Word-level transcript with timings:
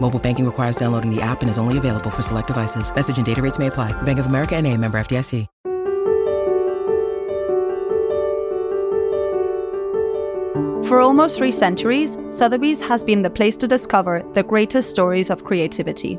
Mobile 0.00 0.18
banking 0.18 0.46
requires 0.46 0.76
downloading 0.76 1.14
the 1.14 1.20
app 1.20 1.42
and 1.42 1.50
is 1.50 1.58
only 1.58 1.76
available 1.76 2.10
for 2.10 2.22
select 2.22 2.46
devices. 2.46 2.94
Message 2.94 3.18
and 3.18 3.26
data 3.26 3.42
rates 3.42 3.58
may 3.58 3.66
apply. 3.66 3.92
Bank 4.02 4.18
of 4.18 4.26
America 4.26 4.56
and 4.56 4.66
a 4.66 4.76
member 4.76 4.98
FDIC. 4.98 5.46
For 10.88 11.00
almost 11.00 11.36
three 11.36 11.52
centuries, 11.52 12.16
Sotheby's 12.30 12.80
has 12.80 13.04
been 13.04 13.20
the 13.20 13.28
place 13.28 13.58
to 13.58 13.68
discover 13.68 14.22
the 14.32 14.42
greatest 14.42 14.88
stories 14.88 15.28
of 15.28 15.44
creativity. 15.44 16.18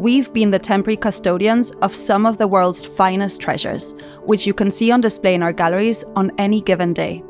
We've 0.00 0.32
been 0.32 0.50
the 0.50 0.58
temporary 0.58 0.96
custodians 0.96 1.70
of 1.80 1.94
some 1.94 2.26
of 2.26 2.36
the 2.36 2.48
world's 2.48 2.84
finest 2.84 3.40
treasures, 3.40 3.94
which 4.24 4.48
you 4.48 4.52
can 4.52 4.68
see 4.68 4.90
on 4.90 5.00
display 5.00 5.34
in 5.34 5.44
our 5.44 5.52
galleries 5.52 6.02
on 6.16 6.32
any 6.38 6.60
given 6.60 6.92
day. 6.92 7.22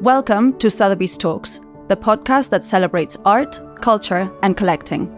Welcome 0.00 0.58
to 0.58 0.70
Sotheby's 0.70 1.18
Talks, 1.18 1.60
the 1.88 1.96
podcast 1.96 2.48
that 2.48 2.64
celebrates 2.64 3.18
art, 3.26 3.60
culture, 3.82 4.32
and 4.42 4.56
collecting. 4.56 5.15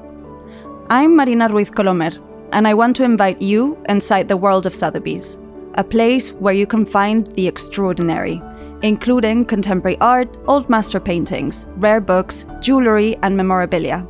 I'm 0.90 1.16
Marina 1.16 1.48
Ruiz 1.50 1.70
Colomer, 1.70 2.18
and 2.52 2.66
I 2.66 2.72
want 2.72 2.96
to 2.96 3.04
invite 3.04 3.42
you 3.42 3.76
inside 3.90 4.26
the 4.26 4.38
world 4.38 4.64
of 4.64 4.74
Sotheby's, 4.74 5.36
a 5.74 5.84
place 5.84 6.32
where 6.32 6.54
you 6.54 6.66
can 6.66 6.86
find 6.86 7.26
the 7.34 7.46
extraordinary 7.46 8.40
including 8.82 9.44
contemporary 9.44 9.98
art, 10.00 10.34
old 10.46 10.70
master 10.70 11.00
paintings, 11.00 11.66
rare 11.76 12.00
books, 12.00 12.46
jewellery, 12.60 13.18
and 13.22 13.36
memorabilia. 13.36 14.06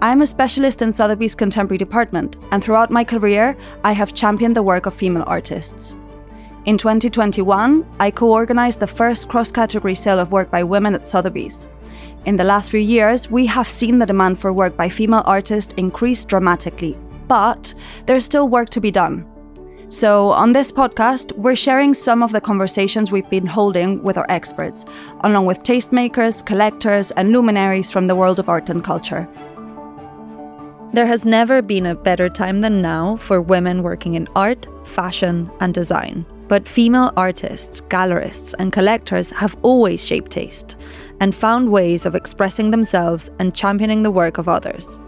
I'm 0.00 0.22
a 0.22 0.26
specialist 0.26 0.80
in 0.80 0.92
Sotheby's 0.92 1.34
contemporary 1.34 1.78
department, 1.78 2.36
and 2.52 2.62
throughout 2.62 2.90
my 2.90 3.04
career, 3.04 3.56
I 3.84 3.92
have 3.92 4.14
championed 4.14 4.56
the 4.56 4.62
work 4.62 4.86
of 4.86 4.94
female 4.94 5.24
artists. 5.26 5.94
In 6.64 6.78
2021, 6.78 7.86
I 7.98 8.10
co 8.10 8.32
organized 8.32 8.80
the 8.80 8.86
first 8.86 9.28
cross 9.28 9.50
category 9.50 9.94
sale 9.94 10.20
of 10.20 10.32
work 10.32 10.50
by 10.50 10.62
women 10.62 10.94
at 10.94 11.08
Sotheby's. 11.08 11.68
In 12.24 12.36
the 12.36 12.44
last 12.44 12.70
few 12.70 12.78
years, 12.78 13.28
we 13.28 13.46
have 13.46 13.66
seen 13.66 13.98
the 13.98 14.06
demand 14.06 14.38
for 14.38 14.52
work 14.52 14.76
by 14.76 14.88
female 14.88 15.24
artists 15.26 15.74
increase 15.74 16.24
dramatically, 16.24 16.96
but 17.26 17.74
there's 18.06 18.24
still 18.24 18.48
work 18.48 18.70
to 18.70 18.80
be 18.80 18.92
done. 18.92 19.26
So, 19.88 20.30
on 20.30 20.52
this 20.52 20.70
podcast, 20.70 21.32
we're 21.36 21.56
sharing 21.56 21.94
some 21.94 22.22
of 22.22 22.30
the 22.30 22.40
conversations 22.40 23.10
we've 23.10 23.28
been 23.28 23.44
holding 23.44 24.00
with 24.04 24.16
our 24.16 24.26
experts, 24.28 24.86
along 25.22 25.46
with 25.46 25.64
tastemakers, 25.64 26.46
collectors, 26.46 27.10
and 27.10 27.32
luminaries 27.32 27.90
from 27.90 28.06
the 28.06 28.14
world 28.14 28.38
of 28.38 28.48
art 28.48 28.70
and 28.70 28.84
culture. 28.84 29.28
There 30.92 31.06
has 31.06 31.24
never 31.24 31.60
been 31.60 31.86
a 31.86 31.96
better 31.96 32.28
time 32.28 32.60
than 32.60 32.80
now 32.80 33.16
for 33.16 33.42
women 33.42 33.82
working 33.82 34.14
in 34.14 34.28
art, 34.36 34.66
fashion, 34.84 35.50
and 35.58 35.74
design. 35.74 36.24
But 36.48 36.68
female 36.68 37.12
artists, 37.16 37.80
gallerists, 37.82 38.54
and 38.58 38.72
collectors 38.72 39.30
have 39.30 39.56
always 39.62 40.04
shaped 40.04 40.32
taste 40.32 40.76
and 41.20 41.34
found 41.34 41.70
ways 41.70 42.04
of 42.04 42.14
expressing 42.14 42.70
themselves 42.70 43.30
and 43.38 43.54
championing 43.54 44.02
the 44.02 44.10
work 44.10 44.38
of 44.38 44.48
others. 44.48 44.98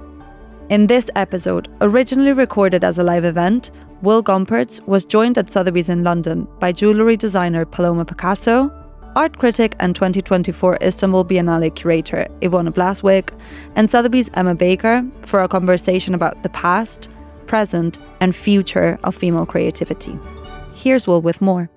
In 0.70 0.86
this 0.86 1.10
episode, 1.14 1.68
originally 1.82 2.32
recorded 2.32 2.84
as 2.84 2.98
a 2.98 3.04
live 3.04 3.24
event, 3.24 3.70
Will 4.00 4.22
Gompertz 4.22 4.80
was 4.86 5.04
joined 5.04 5.38
at 5.38 5.50
Sotheby's 5.50 5.88
in 5.88 6.04
London 6.04 6.48
by 6.58 6.72
jewellery 6.72 7.16
designer 7.16 7.64
Paloma 7.64 8.04
Picasso, 8.04 8.70
art 9.16 9.38
critic 9.38 9.76
and 9.80 9.94
2024 9.94 10.78
Istanbul 10.82 11.24
Biennale 11.24 11.74
curator 11.74 12.26
Iwona 12.40 12.72
Blazwick, 12.72 13.30
and 13.76 13.90
Sotheby's 13.90 14.30
Emma 14.34 14.54
Baker 14.54 15.04
for 15.26 15.40
a 15.40 15.48
conversation 15.48 16.14
about 16.14 16.42
the 16.42 16.48
past, 16.48 17.08
present, 17.46 17.98
and 18.20 18.34
future 18.34 18.98
of 19.04 19.14
female 19.14 19.46
creativity. 19.46 20.18
Here's 20.74 21.06
Will 21.06 21.22
with 21.22 21.40
more. 21.40 21.70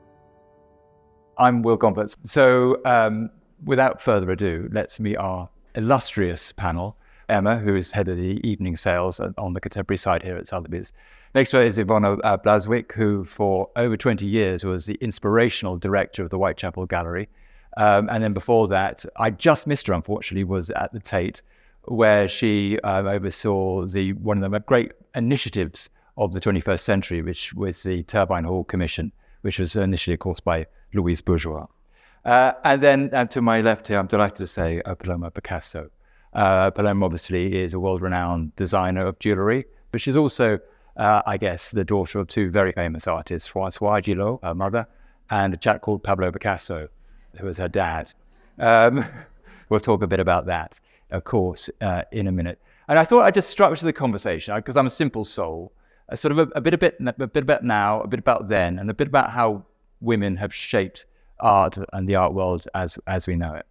I'm 1.37 1.61
Will 1.61 1.77
Gompertz. 1.77 2.17
So, 2.23 2.81
um, 2.83 3.29
without 3.63 4.01
further 4.01 4.31
ado, 4.31 4.67
let's 4.71 4.99
meet 4.99 5.17
our 5.17 5.49
illustrious 5.75 6.51
panel. 6.51 6.97
Emma, 7.29 7.57
who 7.57 7.75
is 7.75 7.91
head 7.91 8.07
of 8.07 8.17
the 8.17 8.39
evening 8.47 8.77
sales 8.77 9.19
on 9.19 9.53
the 9.53 9.59
contemporary 9.59 9.97
side 9.97 10.23
here 10.23 10.37
at 10.37 10.47
Sotheby's. 10.47 10.93
Next 11.35 11.51
to 11.51 11.57
her 11.57 11.63
is 11.63 11.77
Iwona 11.77 12.19
uh, 12.23 12.37
Blazwick, 12.37 12.93
who 12.93 13.25
for 13.25 13.69
over 13.75 13.97
20 13.97 14.25
years 14.25 14.63
was 14.63 14.85
the 14.85 14.95
inspirational 14.95 15.77
director 15.77 16.23
of 16.23 16.29
the 16.29 16.37
Whitechapel 16.37 16.85
Gallery. 16.85 17.27
Um, 17.75 18.09
and 18.09 18.23
then 18.23 18.33
before 18.33 18.67
that, 18.69 19.05
I 19.17 19.29
just 19.29 19.67
missed 19.67 19.87
her, 19.87 19.93
unfortunately, 19.93 20.45
was 20.45 20.69
at 20.71 20.93
the 20.93 20.99
Tate, 20.99 21.41
where 21.83 22.27
she 22.27 22.79
um, 22.79 23.07
oversaw 23.07 23.85
the 23.85 24.13
one 24.13 24.41
of 24.41 24.49
the 24.49 24.59
great 24.61 24.93
initiatives 25.13 25.89
of 26.17 26.33
the 26.33 26.39
21st 26.39 26.79
century, 26.79 27.21
which 27.21 27.53
was 27.53 27.83
the 27.83 28.03
Turbine 28.03 28.43
Hall 28.43 28.63
Commission, 28.63 29.11
which 29.41 29.59
was 29.59 29.75
initially, 29.75 30.15
of 30.15 30.19
course, 30.19 30.39
by 30.39 30.65
Louise 30.93 31.21
Bourgeois. 31.21 31.67
Uh, 32.25 32.53
and 32.63 32.81
then 32.81 33.09
uh, 33.13 33.25
to 33.25 33.41
my 33.41 33.61
left 33.61 33.87
here, 33.87 33.99
I'm 33.99 34.07
delighted 34.07 34.37
to 34.37 34.47
say 34.47 34.81
uh, 34.81 34.95
Paloma 34.95 35.31
Picasso. 35.31 35.89
Uh, 36.33 36.71
Paloma 36.71 37.05
obviously 37.05 37.61
is 37.61 37.73
a 37.73 37.79
world-renowned 37.79 38.55
designer 38.55 39.05
of 39.05 39.17
jewellery, 39.19 39.65
but 39.91 40.01
she's 40.01 40.15
also 40.15 40.59
uh, 40.97 41.21
I 41.25 41.37
guess, 41.37 41.71
the 41.71 41.85
daughter 41.85 42.19
of 42.19 42.27
two 42.27 42.49
very 42.49 42.71
famous 42.71 43.07
artists, 43.07 43.49
Françoise 43.49 44.03
Gilot, 44.03 44.39
her 44.43 44.55
mother, 44.55 44.87
and 45.29 45.53
a 45.53 45.57
chap 45.57 45.81
called 45.81 46.03
Pablo 46.03 46.31
Picasso, 46.31 46.89
who 47.37 47.45
was 47.45 47.59
her 47.59 47.67
dad. 47.67 48.11
Um, 48.57 49.05
we'll 49.69 49.79
talk 49.79 50.01
a 50.01 50.07
bit 50.07 50.19
about 50.19 50.47
that, 50.47 50.79
of 51.11 51.23
course, 51.23 51.69
in 52.11 52.27
a 52.27 52.31
minute. 52.31 52.59
And 52.87 52.97
I 52.97 53.05
thought 53.05 53.23
I'd 53.25 53.35
just 53.35 53.49
structure 53.49 53.85
the 53.85 53.93
conversation 53.93 54.55
because 54.55 54.75
I'm 54.75 54.87
a 54.87 54.89
simple 54.89 55.23
soul, 55.23 55.71
a 56.09 56.17
sort 56.17 56.31
of 56.31 56.39
a, 56.39 56.51
a, 56.55 56.61
bit, 56.61 56.73
a 56.73 56.77
bit, 56.77 56.97
a 56.99 57.27
bit 57.27 57.43
about 57.43 57.63
now, 57.63 58.01
a 58.01 58.07
bit 58.07 58.19
about 58.19 58.47
then, 58.47 58.79
and 58.79 58.89
a 58.89 58.93
bit 58.93 59.07
about 59.07 59.31
how 59.31 59.65
women 59.99 60.37
have 60.37 60.53
shaped 60.53 61.05
art 61.39 61.77
and 61.93 62.07
the 62.07 62.15
art 62.15 62.33
world 62.33 62.67
as 62.73 62.97
as 63.07 63.27
we 63.27 63.35
know 63.35 63.53
it. 63.53 63.65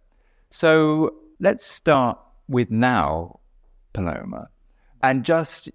So 0.49 1.15
let's 1.39 1.65
start 1.65 2.17
with 2.47 2.71
now, 2.71 3.39
Paloma, 3.93 4.49
and 5.03 5.25
just 5.25 5.69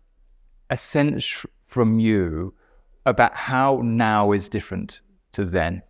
a 0.71 0.77
sense 0.77 1.45
from 1.62 1.99
you 1.99 2.55
about 3.05 3.34
how 3.34 3.81
now 3.83 4.33
is 4.33 4.49
different 4.49 5.00
to 5.33 5.44
then? 5.44 5.83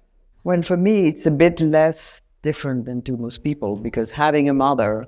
Well, 0.45 0.63
for 0.63 0.77
me, 0.77 1.09
it's 1.09 1.27
a 1.27 1.31
bit 1.31 1.61
less 1.61 2.23
different 2.43 2.85
than 2.87 3.03
to 3.03 3.17
most 3.17 3.45
people 3.45 3.77
because 3.77 4.11
having 4.11 4.49
a 4.49 4.55
mother 4.55 5.07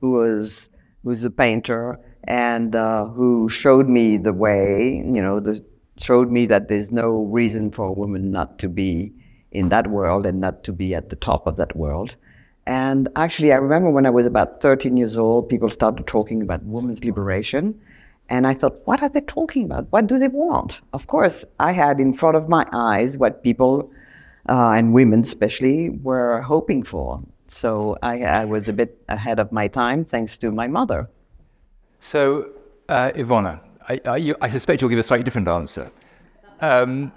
who 0.00 0.12
was 0.12 0.70
who's 1.04 1.24
a 1.24 1.30
painter 1.30 1.98
and 2.24 2.74
uh, 2.74 3.06
who 3.06 3.48
showed 3.48 3.88
me 3.88 4.16
the 4.16 4.32
way, 4.32 5.02
you 5.04 5.22
know, 5.22 5.40
the, 5.40 5.64
showed 6.00 6.30
me 6.30 6.46
that 6.46 6.68
there's 6.68 6.90
no 6.90 7.24
reason 7.24 7.70
for 7.70 7.86
a 7.86 7.92
woman 7.92 8.30
not 8.30 8.58
to 8.60 8.68
be 8.68 9.12
in 9.50 9.68
that 9.68 9.88
world 9.88 10.26
and 10.26 10.40
not 10.40 10.64
to 10.64 10.72
be 10.72 10.94
at 10.94 11.10
the 11.10 11.16
top 11.16 11.46
of 11.46 11.56
that 11.56 11.76
world. 11.76 12.16
And 12.66 13.08
actually, 13.16 13.52
I 13.52 13.56
remember 13.56 13.90
when 13.90 14.06
I 14.06 14.10
was 14.10 14.26
about 14.26 14.60
13 14.60 14.96
years 14.96 15.16
old, 15.16 15.48
people 15.48 15.68
started 15.68 16.06
talking 16.06 16.42
about 16.42 16.62
women's 16.64 17.04
liberation. 17.04 17.78
And 18.28 18.46
I 18.46 18.54
thought, 18.54 18.80
what 18.86 19.02
are 19.02 19.08
they 19.08 19.20
talking 19.20 19.64
about? 19.64 19.88
What 19.90 20.06
do 20.06 20.18
they 20.18 20.28
want? 20.28 20.80
Of 20.92 21.06
course, 21.06 21.44
I 21.58 21.72
had 21.72 22.00
in 22.00 22.14
front 22.14 22.36
of 22.36 22.48
my 22.48 22.66
eyes 22.72 23.18
what 23.18 23.42
people, 23.42 23.90
uh, 24.48 24.70
and 24.70 24.94
women 24.94 25.20
especially, 25.20 25.90
were 25.90 26.40
hoping 26.40 26.82
for. 26.82 27.22
So 27.48 27.98
I, 28.02 28.22
I, 28.22 28.44
was 28.46 28.68
a 28.68 28.72
bit 28.72 29.02
ahead 29.08 29.38
of 29.38 29.52
my 29.52 29.68
time 29.68 30.04
thanks 30.06 30.38
to 30.38 30.50
my 30.50 30.68
mother. 30.68 31.10
So, 32.02 32.50
uh, 32.88 33.12
Iwona, 33.14 33.60
I, 33.88 34.00
I, 34.04 34.34
I, 34.40 34.48
suspect 34.48 34.80
you'll 34.82 34.90
give 34.90 34.98
a 34.98 35.04
slightly 35.04 35.22
different 35.22 35.46
answer. 35.46 35.88
Um, 36.60 37.12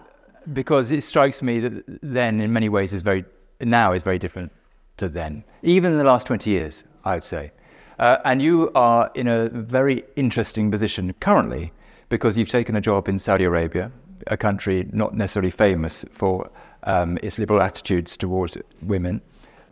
because 0.54 0.92
it 0.92 1.02
strikes 1.02 1.42
me 1.42 1.60
that 1.60 2.02
then, 2.04 2.40
in 2.40 2.54
many 2.54 2.70
ways, 2.70 2.94
is 2.94 3.02
very, 3.02 3.26
now 3.60 3.94
is 3.94 4.04
very 4.04 4.20
different 4.20 4.52
to 4.98 5.10
then. 5.10 5.44
Even 5.64 5.94
in 5.94 5.98
the 5.98 6.04
last 6.04 6.28
20 6.28 6.52
years, 6.52 6.84
I 7.04 7.16
would 7.16 7.24
say. 7.24 7.52
Uh, 7.98 8.18
and 8.26 8.44
you 8.44 8.72
are 8.76 9.10
in 9.16 9.28
a 9.28 9.50
very 9.50 10.04
interesting 10.18 10.70
position 10.70 11.16
currently 11.20 11.74
because 12.10 12.38
you've 12.38 12.50
taken 12.50 12.76
a 12.76 12.82
job 12.82 13.10
in 13.10 13.18
Saudi 13.18 13.46
Arabia, 13.46 13.92
a 14.28 14.38
country 14.38 14.88
not 14.94 15.16
necessarily 15.16 15.50
famous 15.50 16.06
for 16.12 16.52
um, 16.84 17.18
its 17.24 17.40
liberal 17.40 17.60
attitudes 17.60 18.16
towards 18.16 18.56
women. 18.84 19.20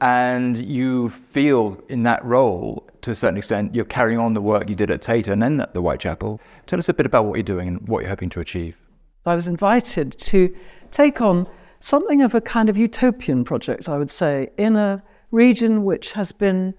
And 0.03 0.57
you 0.57 1.07
feel 1.07 1.81
in 1.87 2.03
that 2.03 2.23
role 2.25 2.85
to 2.99 3.11
a 3.11 3.15
certain 3.15 3.37
extent 3.37 3.73
you're 3.73 3.85
carrying 3.85 4.19
on 4.19 4.33
the 4.33 4.41
work 4.41 4.69
you 4.69 4.75
did 4.75 4.91
at 4.91 5.01
Tate 5.01 5.29
and 5.29 5.41
then 5.41 5.61
at 5.61 5.73
the 5.73 5.79
Whitechapel. 5.79 6.41
Tell 6.65 6.77
us 6.77 6.89
a 6.89 6.93
bit 6.93 7.05
about 7.05 7.23
what 7.23 7.35
you're 7.35 7.43
doing 7.43 7.69
and 7.69 7.87
what 7.87 8.01
you're 8.01 8.09
hoping 8.09 8.29
to 8.31 8.41
achieve. 8.41 8.81
I 9.25 9.33
was 9.33 9.47
invited 9.47 10.11
to 10.19 10.53
take 10.91 11.21
on 11.21 11.47
something 11.79 12.21
of 12.21 12.35
a 12.35 12.41
kind 12.41 12.67
of 12.67 12.75
utopian 12.75 13.45
project, 13.45 13.87
I 13.87 13.97
would 13.97 14.09
say, 14.09 14.49
in 14.57 14.75
a 14.75 15.01
region 15.31 15.85
which 15.85 16.11
has 16.11 16.33
been 16.33 16.73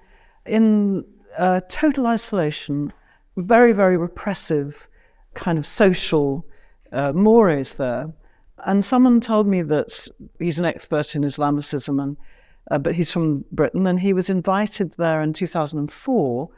in 0.44 1.06
uh, 1.38 1.62
total 1.70 2.06
isolation, 2.06 2.92
very, 3.38 3.72
very 3.72 3.96
repressive 3.96 4.86
kind 5.32 5.56
of 5.56 5.64
social 5.64 6.44
uh, 6.92 7.14
mores 7.14 7.78
there. 7.78 8.12
And 8.66 8.84
someone 8.84 9.20
told 9.20 9.46
me 9.46 9.62
that 9.62 10.08
he's 10.38 10.58
an 10.58 10.66
expert 10.66 11.16
in 11.16 11.22
Islamicism 11.22 12.02
and 12.02 12.18
uh, 12.70 12.78
but 12.78 12.94
he's 12.94 13.12
from 13.12 13.44
Britain, 13.52 13.86
and 13.86 14.00
he 14.00 14.12
was 14.12 14.30
invited 14.30 14.94
there 14.94 15.20
in 15.20 15.32
2004 15.32 16.48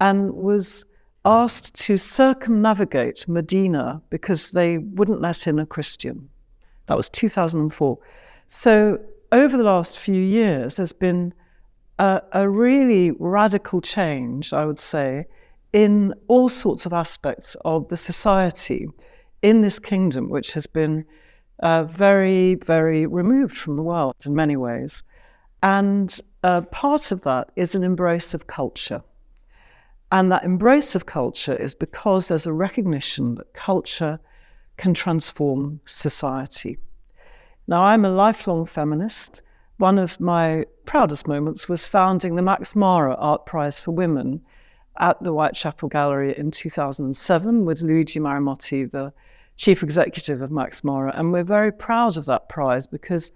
and 0.00 0.32
was 0.32 0.84
asked 1.24 1.74
to 1.74 1.96
circumnavigate 1.96 3.26
Medina 3.26 4.00
because 4.10 4.52
they 4.52 4.78
wouldn't 4.78 5.20
let 5.20 5.46
in 5.46 5.58
a 5.58 5.66
Christian. 5.66 6.28
That 6.86 6.96
was 6.96 7.08
2004. 7.10 7.98
So, 8.46 9.00
over 9.32 9.56
the 9.56 9.64
last 9.64 9.98
few 9.98 10.14
years, 10.14 10.76
there's 10.76 10.92
been 10.92 11.34
a, 11.98 12.22
a 12.32 12.48
really 12.48 13.10
radical 13.18 13.80
change, 13.80 14.52
I 14.52 14.64
would 14.64 14.78
say, 14.78 15.26
in 15.72 16.14
all 16.28 16.48
sorts 16.48 16.86
of 16.86 16.92
aspects 16.92 17.56
of 17.64 17.88
the 17.88 17.96
society 17.96 18.86
in 19.42 19.62
this 19.62 19.80
kingdom, 19.80 20.28
which 20.28 20.52
has 20.52 20.66
been 20.66 21.04
uh, 21.60 21.84
very, 21.84 22.54
very 22.54 23.06
removed 23.06 23.56
from 23.56 23.76
the 23.76 23.82
world 23.82 24.14
in 24.24 24.34
many 24.34 24.56
ways. 24.56 25.02
And 25.66 26.20
uh, 26.44 26.60
part 26.60 27.10
of 27.10 27.22
that 27.22 27.50
is 27.56 27.74
an 27.74 27.82
embrace 27.82 28.34
of 28.34 28.46
culture. 28.46 29.02
And 30.12 30.30
that 30.30 30.44
embrace 30.44 30.94
of 30.94 31.06
culture 31.06 31.56
is 31.56 31.74
because 31.74 32.28
there's 32.28 32.46
a 32.46 32.52
recognition 32.52 33.34
that 33.34 33.52
culture 33.52 34.20
can 34.76 34.94
transform 34.94 35.80
society. 35.84 36.78
Now, 37.66 37.82
I'm 37.82 38.04
a 38.04 38.10
lifelong 38.10 38.64
feminist. 38.64 39.42
One 39.78 39.98
of 39.98 40.20
my 40.20 40.66
proudest 40.84 41.26
moments 41.26 41.68
was 41.68 41.84
founding 41.84 42.36
the 42.36 42.42
Max 42.42 42.76
Mara 42.76 43.16
Art 43.16 43.44
Prize 43.44 43.80
for 43.80 43.90
Women 43.90 44.42
at 45.00 45.20
the 45.20 45.32
Whitechapel 45.32 45.88
Gallery 45.88 46.38
in 46.38 46.52
2007 46.52 47.64
with 47.64 47.82
Luigi 47.82 48.20
Maramotti, 48.20 48.88
the 48.88 49.12
chief 49.56 49.82
executive 49.82 50.42
of 50.42 50.52
Max 50.52 50.84
Mara. 50.84 51.12
And 51.16 51.32
we're 51.32 51.42
very 51.42 51.72
proud 51.72 52.16
of 52.16 52.26
that 52.26 52.48
prize 52.48 52.86
because 52.86 53.32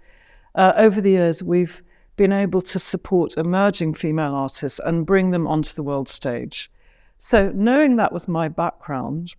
uh, 0.55 0.71
over 0.77 1.01
the 1.01 1.11
years 1.11 1.43
we've 1.43 1.83
been 2.15 2.31
able 2.31 2.61
to 2.61 2.79
support 2.79 3.37
emerging 3.37 3.93
female 3.93 4.33
artists 4.33 4.79
and 4.83 5.05
bring 5.05 5.31
them 5.31 5.47
onto 5.47 5.73
the 5.73 5.83
world 5.83 6.09
stage. 6.09 6.71
So, 7.17 7.51
knowing 7.53 7.95
that 7.97 8.11
was 8.11 8.27
my 8.27 8.47
background, 8.47 9.35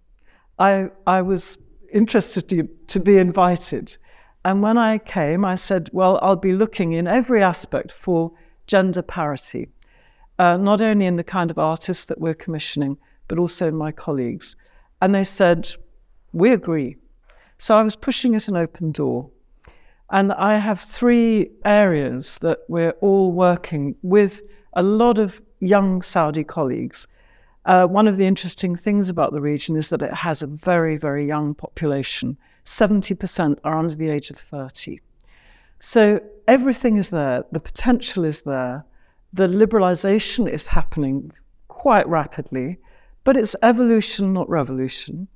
I, 0.58 0.90
I 1.06 1.22
was 1.22 1.58
interested 1.92 2.48
to, 2.48 2.68
to 2.86 3.00
be 3.00 3.18
invited. 3.18 3.96
And 4.44 4.62
when 4.62 4.78
I 4.78 4.98
came, 4.98 5.44
I 5.44 5.54
said, 5.54 5.88
Well, 5.92 6.18
I'll 6.22 6.36
be 6.36 6.52
looking 6.52 6.92
in 6.92 7.06
every 7.06 7.42
aspect 7.42 7.92
for 7.92 8.32
gender 8.66 9.02
parity, 9.02 9.68
uh, 10.38 10.56
not 10.56 10.80
only 10.80 11.06
in 11.06 11.16
the 11.16 11.24
kind 11.24 11.50
of 11.50 11.58
artists 11.58 12.06
that 12.06 12.20
we're 12.20 12.34
commissioning, 12.34 12.98
but 13.28 13.38
also 13.38 13.68
in 13.68 13.76
my 13.76 13.92
colleagues. 13.92 14.56
And 15.00 15.14
they 15.14 15.24
said, 15.24 15.70
We 16.32 16.52
agree. 16.52 16.96
So 17.58 17.76
I 17.76 17.82
was 17.82 17.96
pushing 17.96 18.34
at 18.34 18.48
an 18.48 18.56
open 18.56 18.92
door. 18.92 19.30
And 20.12 20.30
I 20.34 20.58
have 20.58 20.78
three 20.78 21.50
areas 21.64 22.38
that 22.40 22.60
we're 22.68 22.94
all 23.00 23.32
working 23.32 23.96
with 24.02 24.42
a 24.74 24.82
lot 24.82 25.18
of 25.18 25.40
young 25.58 26.02
Saudi 26.02 26.44
colleagues. 26.44 27.08
Uh, 27.64 27.86
one 27.86 28.06
of 28.06 28.18
the 28.18 28.26
interesting 28.26 28.76
things 28.76 29.08
about 29.08 29.32
the 29.32 29.40
region 29.40 29.74
is 29.74 29.88
that 29.88 30.02
it 30.02 30.12
has 30.12 30.42
a 30.42 30.46
very, 30.46 30.98
very 30.98 31.26
young 31.26 31.54
population. 31.54 32.36
70% 32.66 33.58
are 33.64 33.78
under 33.78 33.94
the 33.94 34.10
age 34.10 34.28
of 34.28 34.36
30. 34.36 35.00
So 35.78 36.20
everything 36.46 36.98
is 36.98 37.08
there, 37.08 37.44
the 37.50 37.60
potential 37.60 38.24
is 38.24 38.42
there, 38.42 38.84
the 39.32 39.48
liberalization 39.48 40.46
is 40.46 40.66
happening 40.66 41.32
quite 41.68 42.06
rapidly, 42.06 42.78
but 43.24 43.38
it's 43.38 43.56
evolution, 43.62 44.34
not 44.34 44.48
revolution. 44.50 45.28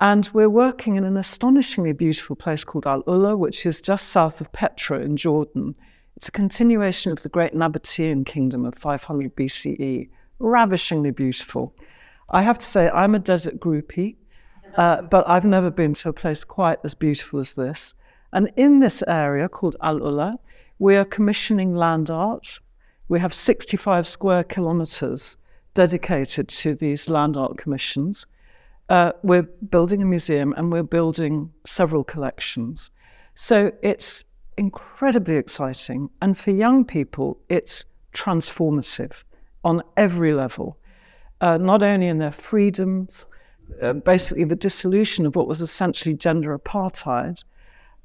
And 0.00 0.28
we're 0.32 0.50
working 0.50 0.96
in 0.96 1.04
an 1.04 1.16
astonishingly 1.16 1.92
beautiful 1.92 2.34
place 2.34 2.64
called 2.64 2.86
Al 2.86 3.04
Ula, 3.06 3.36
which 3.36 3.64
is 3.64 3.80
just 3.80 4.08
south 4.08 4.40
of 4.40 4.52
Petra 4.52 5.00
in 5.00 5.16
Jordan. 5.16 5.74
It's 6.16 6.28
a 6.28 6.32
continuation 6.32 7.12
of 7.12 7.22
the 7.22 7.28
great 7.28 7.54
Nabatean 7.54 8.26
kingdom 8.26 8.64
of 8.64 8.74
500 8.74 9.36
BCE, 9.36 10.08
ravishingly 10.40 11.12
beautiful. 11.12 11.74
I 12.30 12.42
have 12.42 12.58
to 12.58 12.66
say, 12.66 12.90
I'm 12.90 13.14
a 13.14 13.20
desert 13.20 13.60
groupie, 13.60 14.16
uh, 14.76 15.02
but 15.02 15.28
I've 15.28 15.44
never 15.44 15.70
been 15.70 15.94
to 15.94 16.08
a 16.08 16.12
place 16.12 16.42
quite 16.42 16.78
as 16.82 16.94
beautiful 16.94 17.38
as 17.38 17.54
this. 17.54 17.94
And 18.32 18.50
in 18.56 18.80
this 18.80 19.02
area 19.06 19.48
called 19.48 19.76
Al 19.80 19.98
Ula, 19.98 20.38
we 20.80 20.96
are 20.96 21.04
commissioning 21.04 21.74
land 21.76 22.10
art. 22.10 22.58
We 23.08 23.20
have 23.20 23.32
65 23.32 24.08
square 24.08 24.42
kilometers 24.42 25.36
dedicated 25.74 26.48
to 26.48 26.74
these 26.74 27.08
land 27.08 27.36
art 27.36 27.58
commissions. 27.58 28.26
Uh, 28.88 29.12
we're 29.22 29.48
building 29.70 30.02
a 30.02 30.04
museum 30.04 30.52
and 30.56 30.70
we're 30.70 30.82
building 30.82 31.50
several 31.66 32.04
collections. 32.04 32.90
So 33.34 33.72
it's 33.82 34.24
incredibly 34.56 35.36
exciting. 35.36 36.10
And 36.20 36.36
for 36.36 36.50
young 36.50 36.84
people, 36.84 37.38
it's 37.48 37.84
transformative 38.12 39.24
on 39.64 39.82
every 39.96 40.34
level, 40.34 40.78
uh, 41.40 41.56
not 41.56 41.82
only 41.82 42.06
in 42.06 42.18
their 42.18 42.30
freedoms, 42.30 43.26
uh, 43.80 43.94
basically 43.94 44.44
the 44.44 44.54
dissolution 44.54 45.26
of 45.26 45.34
what 45.34 45.48
was 45.48 45.60
essentially 45.62 46.14
gender 46.14 46.56
apartheid, 46.56 47.42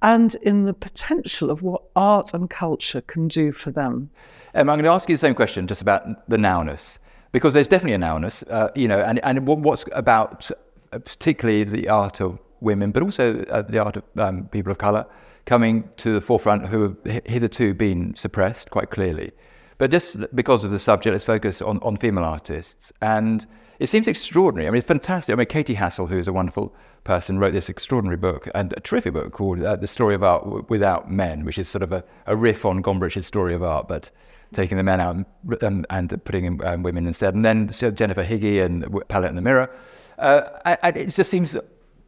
and 0.02 0.36
in 0.42 0.64
the 0.64 0.74
potential 0.74 1.52
of 1.52 1.62
what 1.62 1.84
art 1.96 2.34
and 2.34 2.50
culture 2.50 3.02
can 3.02 3.28
do 3.28 3.52
for 3.52 3.70
them. 3.70 4.10
Um, 4.56 4.70
I'm 4.70 4.78
going 4.78 4.86
to 4.86 4.92
ask 4.92 5.10
you 5.10 5.16
the 5.16 5.20
same 5.20 5.36
question 5.36 5.68
just 5.68 5.82
about 5.82 6.28
the 6.30 6.38
nowness, 6.38 7.00
because 7.34 7.54
there's 7.54 7.68
definitely 7.68 7.96
a 7.96 8.00
nowness, 8.00 8.44
uh, 8.50 8.70
you 8.76 8.88
know, 8.88 9.00
and, 9.00 9.20
and 9.24 9.46
what's 9.46 9.84
about 9.92 10.50
particularly 10.92 11.64
the 11.64 11.90
art 11.90 12.22
of 12.22 12.40
women, 12.62 12.92
but 12.92 13.04
also 13.04 13.42
uh, 13.46 13.62
the 13.62 13.80
art 13.80 13.98
of 13.98 14.04
um, 14.18 14.48
people 14.48 14.72
of 14.72 14.78
colour 14.78 15.06
coming 15.46 15.90
to 15.98 16.14
the 16.14 16.22
forefront 16.22 16.68
who 16.68 16.82
have 16.84 17.24
hitherto 17.26 17.74
been 17.74 18.16
suppressed 18.16 18.70
quite 18.70 18.90
clearly. 18.90 19.32
But 19.78 19.92
just 19.92 20.18
because 20.36 20.66
of 20.66 20.72
the 20.72 20.80
subject, 20.80 21.14
let's 21.14 21.24
focus 21.24 21.62
on, 21.62 21.80
on 21.80 21.96
female 21.96 22.26
artists. 22.26 22.92
And 23.02 23.48
it 23.80 23.88
seems 23.88 24.10
extraordinary. 24.10 24.68
I 24.68 24.72
mean, 24.72 24.80
it's 24.80 24.88
fantastic. 24.88 25.34
I 25.34 25.38
mean, 25.38 25.48
Katy 25.48 25.74
Hessel, 25.74 26.08
who 26.08 26.18
is 26.18 26.28
a 26.28 26.34
wonderful 26.34 26.76
person, 27.06 27.40
wrote 27.40 27.54
this 27.54 27.70
extraordinary 27.70 28.18
book 28.18 28.50
and 28.54 28.74
a 28.76 28.82
terrific 28.82 29.14
book 29.14 29.32
called 29.32 29.64
uh, 29.64 29.78
The 29.78 29.88
Story 29.88 30.16
of 30.16 30.24
Art 30.24 30.70
Without 30.70 31.10
Men, 31.10 31.46
which 31.46 31.58
is 31.58 31.70
sort 31.70 31.84
of 31.84 31.94
a, 31.94 32.04
a 32.26 32.36
riff 32.36 32.66
on 32.66 32.84
Gombrich's 32.84 33.26
story 33.26 33.56
of 33.56 33.64
art, 33.64 33.88
but 33.88 34.12
taking 34.54 34.78
the 34.78 34.84
men 34.84 35.00
out 35.00 35.16
and, 35.16 35.26
and, 35.62 35.86
and 35.90 36.26
putting 36.26 36.46
in 36.46 36.66
um, 36.66 36.84
women 36.84 37.08
instead. 37.08 37.36
And 37.36 37.46
then 37.46 37.70
Jennifer 37.70 38.24
Higgie 38.24 38.64
and 38.64 38.86
Palette 39.08 39.30
in 39.30 39.36
the 39.36 39.42
Mirror. 39.42 39.70
Uh, 40.18 40.76
and 40.82 40.98
it 40.98 41.10
just 41.10 41.30
seems 41.30 41.56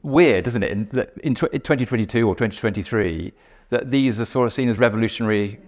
weird, 0.04 0.46
doesn't 0.46 0.64
it, 0.64 0.72
in, 0.72 0.90
in 1.24 1.36
2022 1.36 2.28
or 2.28 2.36
2023, 2.36 3.32
that 3.70 3.92
these 3.92 4.20
are 4.20 4.26
sort 4.26 4.48
of 4.48 4.54
seen 4.54 4.70
as 4.70 4.80
revolutionary 4.80 5.60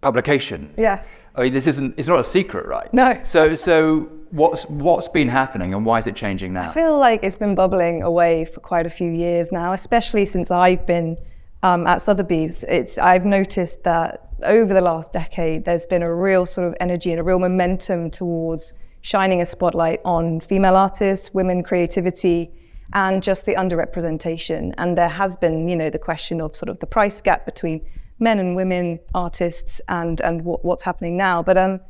publications. 0.00 0.74
Yeah. 0.76 1.02
I 1.34 1.42
mean, 1.42 1.52
this 1.52 1.66
isn't, 1.66 1.94
it's 1.98 2.08
not 2.08 2.18
a 2.18 2.24
secret, 2.24 2.66
right? 2.66 2.92
No. 2.94 3.20
So, 3.22 3.54
so 3.54 4.10
what's, 4.30 4.64
what's 4.64 5.08
been 5.08 5.28
happening 5.28 5.74
and 5.74 5.84
why 5.84 5.98
is 5.98 6.06
it 6.06 6.16
changing 6.16 6.54
now? 6.54 6.70
I 6.70 6.74
feel 6.74 6.98
like 6.98 7.22
it's 7.22 7.36
been 7.36 7.54
bubbling 7.54 8.02
away 8.02 8.46
for 8.46 8.60
quite 8.60 8.86
a 8.86 8.90
few 8.90 9.10
years 9.10 9.52
now, 9.52 9.74
especially 9.74 10.24
since 10.24 10.50
I've 10.50 10.86
been 10.86 11.16
um, 11.62 11.86
at 11.86 12.00
Sotheby's. 12.00 12.62
It's, 12.64 12.96
I've 12.96 13.26
noticed 13.26 13.82
that 13.84 14.25
over 14.42 14.74
the 14.74 14.80
last 14.80 15.12
decade, 15.12 15.64
there's 15.64 15.86
been 15.86 16.02
a 16.02 16.14
real 16.14 16.46
sort 16.46 16.68
of 16.68 16.74
energy 16.80 17.10
and 17.10 17.20
a 17.20 17.22
real 17.22 17.38
momentum 17.38 18.10
towards 18.10 18.74
shining 19.00 19.40
a 19.40 19.46
spotlight 19.46 20.00
on 20.04 20.40
female 20.40 20.76
artists, 20.76 21.32
women 21.32 21.62
creativity, 21.62 22.50
and 22.92 23.22
just 23.22 23.46
the 23.46 23.54
underrepresentation. 23.54 24.74
And 24.78 24.96
there 24.96 25.08
has 25.08 25.36
been, 25.36 25.68
you 25.68 25.76
know, 25.76 25.90
the 25.90 25.98
question 25.98 26.40
of 26.40 26.54
sort 26.54 26.68
of 26.68 26.78
the 26.80 26.86
price 26.86 27.20
gap 27.20 27.44
between 27.44 27.84
men 28.18 28.38
and 28.38 28.56
women 28.56 28.98
artists 29.14 29.80
and 29.88 30.20
and 30.22 30.44
what, 30.44 30.64
what's 30.64 30.82
happening 30.82 31.16
now. 31.16 31.42
But 31.42 31.58
um, 31.58 31.80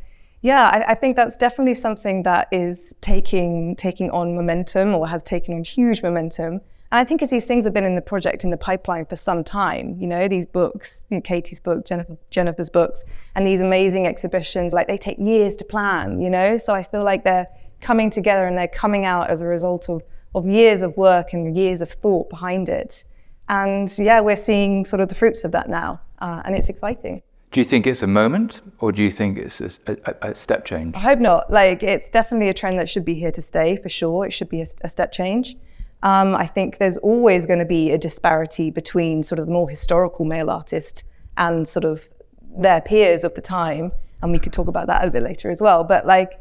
yeah, 0.42 0.70
I, 0.72 0.92
I, 0.92 0.94
think 0.94 1.16
that's 1.16 1.36
definitely 1.36 1.74
something 1.74 2.22
that 2.24 2.48
is 2.52 2.94
taking 3.00 3.76
taking 3.76 4.10
on 4.10 4.34
momentum 4.34 4.94
or 4.94 5.08
has 5.08 5.22
taken 5.22 5.54
on 5.54 5.64
huge 5.64 6.02
momentum. 6.02 6.60
And 6.92 7.00
I 7.00 7.04
think 7.04 7.20
as 7.22 7.30
these 7.30 7.46
things 7.46 7.64
have 7.64 7.74
been 7.74 7.84
in 7.84 7.96
the 7.96 8.02
project 8.02 8.44
in 8.44 8.50
the 8.50 8.56
pipeline 8.56 9.06
for 9.06 9.16
some 9.16 9.42
time, 9.42 9.96
you 9.98 10.06
know, 10.06 10.28
these 10.28 10.46
books, 10.46 11.02
you 11.10 11.16
know, 11.16 11.20
Katy's 11.20 11.58
book, 11.58 11.84
Jennifer, 11.84 12.16
Jennifer's 12.30 12.70
books, 12.70 13.04
and 13.34 13.46
these 13.46 13.60
amazing 13.60 14.06
exhibitions, 14.06 14.72
like 14.72 14.86
they 14.86 14.98
take 14.98 15.18
years 15.18 15.56
to 15.56 15.64
plan, 15.64 16.20
you 16.20 16.30
know. 16.30 16.58
So 16.58 16.74
I 16.74 16.84
feel 16.84 17.02
like 17.02 17.24
they're 17.24 17.48
coming 17.80 18.08
together 18.08 18.46
and 18.46 18.56
they're 18.56 18.68
coming 18.68 19.04
out 19.04 19.30
as 19.30 19.40
a 19.40 19.46
result 19.46 19.88
of, 19.88 20.02
of 20.34 20.46
years 20.46 20.82
of 20.82 20.96
work 20.96 21.32
and 21.32 21.56
years 21.56 21.82
of 21.82 21.90
thought 21.90 22.30
behind 22.30 22.68
it. 22.68 23.04
And 23.48 23.92
yeah, 23.98 24.20
we're 24.20 24.36
seeing 24.36 24.84
sort 24.84 25.00
of 25.00 25.08
the 25.08 25.14
fruits 25.14 25.44
of 25.44 25.52
that 25.52 25.68
now, 25.68 26.00
uh, 26.20 26.42
and 26.44 26.54
it's 26.54 26.68
exciting. 26.68 27.22
Do 27.52 27.60
you 27.60 27.64
think 27.64 27.86
it's 27.86 28.02
a 28.02 28.08
moment, 28.08 28.60
or 28.80 28.92
do 28.92 29.02
you 29.02 29.10
think 29.10 29.38
it's 29.38 29.60
a, 29.60 29.96
a, 30.04 30.30
a 30.30 30.34
step 30.34 30.64
change? 30.64 30.94
I 30.96 30.98
hope 30.98 31.20
not. 31.20 31.50
Like, 31.50 31.82
it's 31.82 32.10
definitely 32.10 32.48
a 32.48 32.54
trend 32.54 32.78
that 32.78 32.88
should 32.88 33.04
be 33.04 33.14
here 33.14 33.30
to 33.32 33.40
stay 33.40 33.76
for 33.76 33.88
sure. 33.88 34.26
It 34.26 34.32
should 34.32 34.48
be 34.48 34.62
a, 34.62 34.66
a 34.82 34.90
step 34.90 35.12
change. 35.12 35.56
Um, 36.06 36.36
I 36.36 36.46
think 36.46 36.78
there's 36.78 36.98
always 36.98 37.46
going 37.46 37.58
to 37.58 37.64
be 37.64 37.90
a 37.90 37.98
disparity 37.98 38.70
between 38.70 39.24
sort 39.24 39.40
of 39.40 39.46
the 39.46 39.52
more 39.52 39.68
historical 39.68 40.24
male 40.24 40.50
artist 40.50 41.02
and 41.36 41.66
sort 41.66 41.84
of 41.84 42.08
their 42.56 42.80
peers 42.80 43.24
of 43.24 43.34
the 43.34 43.40
time, 43.40 43.90
and 44.22 44.30
we 44.30 44.38
could 44.38 44.52
talk 44.52 44.68
about 44.68 44.86
that 44.86 45.04
a 45.04 45.10
bit 45.10 45.24
later 45.24 45.50
as 45.50 45.60
well. 45.60 45.82
But 45.82 46.06
like, 46.06 46.38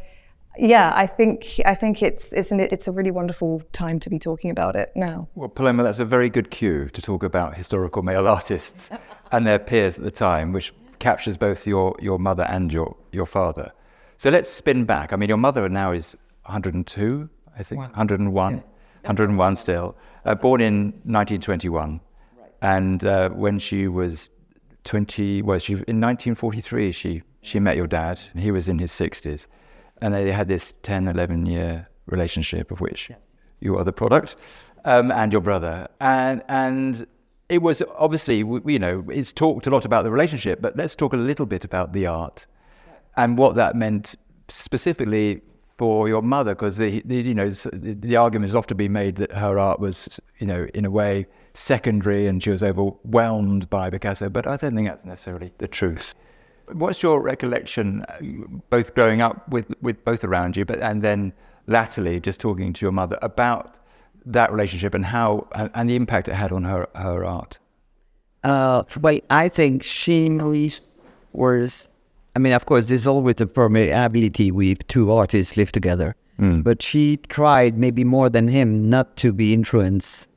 yeah, 0.55 0.93
I 0.95 1.07
think 1.07 1.59
I 1.65 1.73
think 1.73 2.03
it's 2.03 2.31
it's 2.31 2.51
an, 2.51 2.59
it's 2.59 2.87
a 2.87 2.91
really 2.91 3.09
wonderful 3.09 3.63
time 3.71 3.99
to 4.01 4.09
be 4.11 4.19
talking 4.19 4.51
about 4.51 4.75
it 4.75 4.91
now. 4.95 5.27
Well, 5.33 5.49
Paloma, 5.49 5.81
that's 5.81 5.99
a 5.99 6.05
very 6.05 6.29
good 6.29 6.51
cue 6.51 6.87
to 6.89 7.01
talk 7.01 7.23
about 7.23 7.55
historical 7.55 8.03
male 8.03 8.27
artists 8.27 8.91
and 9.31 9.47
their 9.47 9.57
peers 9.57 9.97
at 9.97 10.03
the 10.03 10.11
time, 10.11 10.51
which 10.51 10.75
captures 10.99 11.37
both 11.37 11.65
your 11.65 11.95
your 11.99 12.19
mother 12.19 12.43
and 12.43 12.71
your 12.71 12.95
your 13.11 13.25
father. 13.25 13.71
So 14.17 14.29
let's 14.29 14.47
spin 14.47 14.85
back. 14.85 15.11
I 15.11 15.15
mean, 15.15 15.27
your 15.27 15.39
mother 15.39 15.67
now 15.69 15.91
is 15.91 16.15
102, 16.43 17.27
I 17.57 17.63
think, 17.63 17.81
101, 17.81 18.63
101 19.05 19.55
still, 19.55 19.95
uh, 20.25 20.35
born 20.35 20.61
in 20.61 20.85
1921, 21.03 21.99
and 22.61 23.05
uh, 23.05 23.29
when 23.29 23.59
she 23.59 23.87
was 23.87 24.29
20, 24.83 25.41
well, 25.41 25.59
she 25.59 25.73
in 25.73 26.01
1943 26.01 26.91
she 26.91 27.23
she 27.41 27.59
met 27.59 27.77
your 27.77 27.87
dad. 27.87 28.19
He 28.35 28.49
was 28.49 28.67
in 28.67 28.79
his 28.79 28.91
60s 28.91 29.47
and 30.01 30.13
they 30.13 30.31
had 30.31 30.47
this 30.47 30.73
10, 30.83 31.07
11 31.07 31.45
year 31.45 31.87
relationship 32.07 32.71
of 32.71 32.81
which 32.81 33.09
yes. 33.09 33.19
you 33.59 33.77
are 33.77 33.83
the 33.83 33.93
product, 33.93 34.35
um, 34.83 35.11
and 35.11 35.31
your 35.31 35.41
brother. 35.41 35.87
And, 35.99 36.43
and 36.47 37.07
it 37.49 37.61
was 37.61 37.81
obviously, 37.97 38.37
you 38.37 38.79
know, 38.79 39.05
it's 39.09 39.31
talked 39.31 39.67
a 39.67 39.69
lot 39.69 39.85
about 39.85 40.03
the 40.03 40.11
relationship, 40.11 40.61
but 40.61 40.75
let's 40.75 40.95
talk 40.95 41.13
a 41.13 41.17
little 41.17 41.45
bit 41.45 41.63
about 41.63 41.93
the 41.93 42.07
art 42.07 42.45
and 43.17 43.37
what 43.37 43.55
that 43.55 43.75
meant 43.75 44.15
specifically 44.47 45.41
for 45.77 46.07
your 46.07 46.21
mother, 46.21 46.55
because 46.55 46.77
the, 46.77 47.01
the, 47.05 47.17
you 47.17 47.33
know 47.33 47.49
the, 47.49 47.93
the 47.93 48.15
argument 48.15 48.49
has 48.49 48.55
often 48.55 48.77
been 48.77 48.93
made 48.93 49.17
that 49.17 49.31
her 49.31 49.59
art 49.59 49.79
was, 49.79 50.19
you 50.39 50.47
know, 50.47 50.67
in 50.73 50.85
a 50.85 50.91
way 50.91 51.27
secondary 51.53 52.27
and 52.27 52.41
she 52.43 52.49
was 52.49 52.63
overwhelmed 52.63 53.69
by 53.69 53.89
Picasso, 53.89 54.29
but 54.29 54.47
I 54.47 54.57
don't 54.57 54.75
think 54.75 54.87
that's 54.87 55.05
necessarily 55.05 55.51
the 55.57 55.67
truth. 55.67 56.15
What's 56.71 57.03
your 57.03 57.21
recollection, 57.21 58.03
uh, 58.09 58.19
both 58.69 58.95
growing 58.95 59.21
up 59.21 59.47
with, 59.49 59.67
with 59.81 60.03
both 60.03 60.23
around 60.23 60.57
you, 60.57 60.65
but 60.65 60.79
and 60.79 61.01
then 61.01 61.33
latterly 61.67 62.19
just 62.19 62.39
talking 62.41 62.73
to 62.73 62.85
your 62.85 62.91
mother 62.91 63.17
about 63.21 63.75
that 64.25 64.51
relationship 64.51 64.93
and 64.93 65.05
how 65.05 65.47
and 65.53 65.89
the 65.89 65.95
impact 65.95 66.27
it 66.27 66.33
had 66.33 66.51
on 66.51 66.63
her 66.63 66.87
her 66.95 67.23
art? 67.23 67.59
Uh, 68.43 68.83
well, 69.01 69.19
I 69.29 69.49
think 69.49 69.83
she 69.83 70.39
was. 71.33 71.89
I 72.35 72.39
mean, 72.39 72.53
of 72.53 72.65
course, 72.65 72.87
there's 72.87 73.07
always 73.07 73.39
a 73.39 73.45
permeability 73.45 74.51
with 74.51 74.85
two 74.87 75.11
artists 75.11 75.55
live 75.55 75.71
together, 75.71 76.15
mm. 76.39 76.63
but 76.63 76.81
she 76.81 77.17
tried 77.29 77.77
maybe 77.77 78.03
more 78.03 78.29
than 78.29 78.49
him 78.49 78.83
not 78.83 79.15
to 79.17 79.31
be 79.31 79.53
influenced 79.53 80.27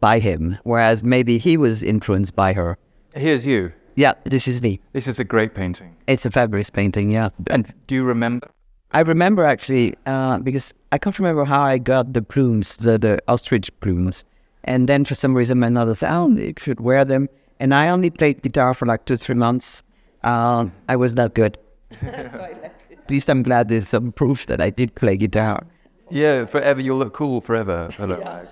by 0.00 0.18
him, 0.18 0.58
whereas 0.64 1.04
maybe 1.04 1.38
he 1.38 1.56
was 1.56 1.82
influenced 1.82 2.34
by 2.34 2.52
her. 2.54 2.76
Here's 3.14 3.46
you. 3.46 3.72
Yeah, 3.94 4.14
this 4.24 4.46
is 4.46 4.60
me. 4.62 4.80
This 4.92 5.06
is 5.06 5.18
a 5.18 5.24
great 5.24 5.54
painting. 5.54 5.96
It's 6.06 6.24
a 6.24 6.30
fabulous 6.30 6.70
painting, 6.70 7.10
yeah. 7.10 7.30
And 7.48 7.72
do 7.86 7.94
you 7.94 8.04
remember? 8.04 8.48
I 8.92 9.00
remember 9.00 9.44
actually 9.44 9.94
uh, 10.06 10.38
because 10.38 10.72
I 10.92 10.98
can't 10.98 11.18
remember 11.18 11.44
how 11.44 11.62
I 11.62 11.78
got 11.78 12.14
the 12.14 12.22
plumes, 12.22 12.76
the, 12.78 12.98
the 12.98 13.20
ostrich 13.28 13.70
plumes. 13.80 14.24
And 14.64 14.88
then 14.88 15.04
for 15.04 15.14
some 15.14 15.34
reason, 15.34 15.58
my 15.58 15.68
mother 15.68 15.94
found 15.94 16.38
it 16.38 16.58
should 16.58 16.80
wear 16.80 17.04
them. 17.04 17.28
And 17.60 17.74
I 17.74 17.88
only 17.88 18.10
played 18.10 18.42
guitar 18.42 18.72
for 18.74 18.86
like 18.86 19.04
two, 19.04 19.16
three 19.16 19.34
months. 19.34 19.82
Uh, 20.24 20.66
I 20.88 20.96
was 20.96 21.14
not 21.14 21.34
good. 21.34 21.58
At 22.02 23.10
least 23.10 23.28
I'm 23.30 23.42
glad 23.42 23.68
there's 23.68 23.88
some 23.88 24.12
proof 24.12 24.46
that 24.46 24.60
I 24.60 24.70
did 24.70 24.94
play 24.94 25.16
guitar. 25.16 25.66
Yeah, 26.10 26.44
forever. 26.44 26.80
You'll 26.80 26.98
look 26.98 27.14
cool 27.14 27.40
forever. 27.40 27.90
yeah. 27.98 28.44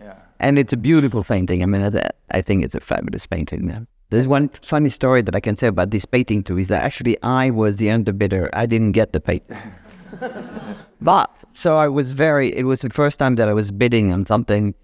yeah. 0.00 0.14
And 0.40 0.58
it's 0.58 0.72
a 0.72 0.76
beautiful 0.76 1.24
painting. 1.24 1.62
I 1.62 1.66
mean, 1.66 1.82
I, 1.82 2.10
I 2.30 2.40
think 2.40 2.64
it's 2.64 2.74
a 2.74 2.80
fabulous 2.80 3.26
painting. 3.26 3.66
Man. 3.66 3.86
There's 4.10 4.26
one 4.26 4.48
funny 4.62 4.90
story 4.90 5.22
that 5.22 5.34
I 5.34 5.40
can 5.40 5.56
say 5.56 5.66
about 5.66 5.90
this 5.90 6.04
painting 6.04 6.44
too 6.44 6.58
is 6.58 6.68
that 6.68 6.84
actually 6.84 7.20
I 7.22 7.50
was 7.50 7.76
the 7.76 7.88
underbidder. 7.88 8.48
I 8.52 8.66
didn't 8.66 8.92
get 8.92 9.12
the 9.12 9.20
painting. 9.20 9.56
but 11.00 11.30
so 11.52 11.76
I 11.76 11.88
was 11.88 12.12
very. 12.12 12.54
It 12.54 12.64
was 12.64 12.82
the 12.82 12.90
first 12.90 13.18
time 13.18 13.36
that 13.36 13.48
I 13.48 13.52
was 13.52 13.70
bidding 13.70 14.12
on 14.12 14.26
something, 14.26 14.74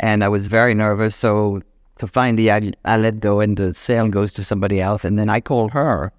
and 0.00 0.24
I 0.24 0.28
was 0.28 0.48
very 0.48 0.74
nervous. 0.74 1.14
So 1.14 1.62
so 2.00 2.06
finally, 2.06 2.50
I 2.50 2.72
I 2.84 2.96
let 2.96 3.20
go, 3.20 3.40
and 3.40 3.56
the 3.56 3.74
sale 3.74 4.08
goes 4.08 4.32
to 4.32 4.44
somebody 4.44 4.80
else, 4.80 5.04
and 5.04 5.18
then 5.18 5.28
I 5.28 5.40
call 5.40 5.68
her, 5.68 6.12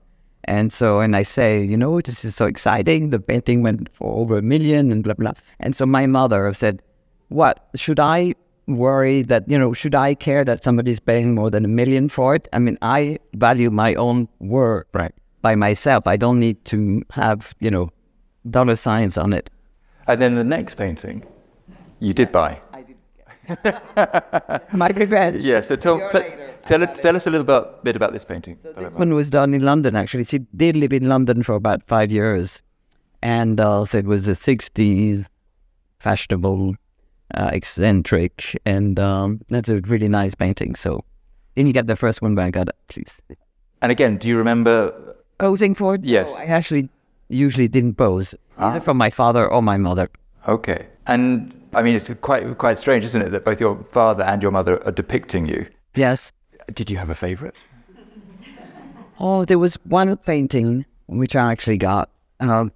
and 0.44 0.72
so 0.72 1.00
and 1.00 1.16
I 1.16 1.24
say, 1.24 1.64
you 1.64 1.76
know, 1.76 2.00
this 2.02 2.24
is 2.24 2.36
so 2.36 2.46
exciting. 2.46 3.10
The 3.10 3.20
painting 3.20 3.64
went 3.64 3.90
for 3.94 4.16
over 4.16 4.38
a 4.38 4.42
million, 4.42 4.92
and 4.92 5.04
blah 5.04 5.16
blah. 5.16 5.34
And 5.60 5.76
so 5.76 5.86
my 5.86 6.06
mother 6.06 6.54
said, 6.54 6.84
"What 7.30 7.68
should 7.76 8.00
I 8.00 8.36
worry 8.68 9.24
that, 9.24 9.50
you 9.50 9.58
know, 9.58 9.74
should 9.74 9.96
I 9.96 10.14
care 10.14 10.46
that 10.46 10.64
somebody's 10.64 11.00
paying 11.00 11.36
more 11.36 11.50
than 11.50 11.66
a 11.66 11.68
million 11.68 12.10
for 12.10 12.36
it? 12.36 12.48
I 12.54 12.60
mean, 12.60 12.78
I 12.82 13.18
value 13.34 13.70
my 13.70 13.96
own 13.96 14.28
work 14.40 14.88
right. 14.94 15.14
by 15.42 15.56
myself. 15.56 16.08
I 16.08 16.18
don't 16.18 16.40
need 16.40 16.64
to 16.66 17.02
have, 17.12 17.54
you 17.60 17.72
know, 17.72 17.90
dollar 18.50 18.76
signs 18.76 19.18
on 19.18 19.34
it. 19.34 19.50
And 20.08 20.22
then 20.22 20.36
the 20.36 20.44
next 20.44 20.76
painting 20.76 21.26
you 22.00 22.14
did 22.14 22.32
buy. 22.32 22.60
I 23.52 24.62
did. 24.70 24.78
my 24.78 24.88
regret. 24.88 25.40
Yeah, 25.42 25.62
so 25.62 25.76
tell, 25.76 25.98
t- 26.12 26.20
tell, 26.66 26.82
it, 26.82 26.94
tell 26.96 27.16
us 27.16 27.28
a 27.28 27.32
little 27.32 27.46
bit, 27.46 27.84
bit 27.84 27.96
about 27.96 28.14
this 28.14 28.26
painting. 28.26 28.58
So 28.62 28.74
this 28.74 28.94
one 28.94 29.14
was 29.14 29.30
done 29.30 29.54
in 29.54 29.64
London, 29.64 29.96
actually. 29.96 30.26
She 30.26 30.40
did 30.56 30.76
live 30.76 30.94
in 30.94 31.08
London 31.08 31.44
for 31.44 31.56
about 31.56 31.84
five 31.88 32.12
years. 32.12 32.62
And 33.22 33.60
uh, 33.60 33.86
so 33.86 33.98
it 33.98 34.06
was 34.06 34.26
the 34.26 34.34
60s, 34.34 35.26
fashionable 36.00 36.76
uh, 37.34 37.50
eccentric, 37.54 38.60
and 38.66 39.00
um, 39.00 39.42
that's 39.50 39.70
a 39.70 39.80
really 39.82 40.08
nice 40.08 40.36
painting. 40.36 40.76
So 40.76 41.04
didn't 41.56 41.74
get 41.74 41.88
the 41.88 41.96
first 41.96 42.22
one, 42.22 42.36
but 42.36 42.46
I 42.46 42.52
got 42.52 42.70
it, 42.70 42.76
please. 42.88 43.22
And 43.82 43.92
again, 43.92 44.18
do 44.18 44.28
you 44.28 44.38
remember 44.38 45.16
posing 45.38 45.76
for 45.76 45.96
it? 45.96 46.04
Yes. 46.04 46.36
No, 46.38 46.44
I 46.44 46.48
actually 46.48 46.90
usually 47.30 47.68
didn't 47.68 47.96
pose 47.96 48.36
ah. 48.58 48.72
either 48.72 48.82
from 48.82 48.98
my 48.98 49.10
father 49.10 49.48
or 49.48 49.62
my 49.62 49.78
mother. 49.78 50.10
Okay, 50.48 50.88
and 51.08 51.54
I 51.74 51.82
mean 51.82 51.96
it's 51.96 52.12
quite 52.22 52.58
quite 52.58 52.78
strange, 52.78 53.06
isn't 53.06 53.22
it, 53.22 53.30
that 53.30 53.46
both 53.46 53.62
your 53.62 53.84
father 53.92 54.24
and 54.24 54.42
your 54.42 54.52
mother 54.52 54.84
are 54.86 54.92
depicting 54.92 55.48
you? 55.48 55.68
Yes. 55.96 56.32
Did 56.74 56.90
you 56.90 56.98
have 56.98 57.10
a 57.10 57.16
favorite? 57.16 57.56
Oh, 59.20 59.46
there 59.46 59.60
was 59.60 59.76
one 59.84 60.16
painting 60.18 60.86
which 61.08 61.36
I 61.36 61.52
actually 61.52 61.78
got. 61.78 62.10
Um, 62.40 62.72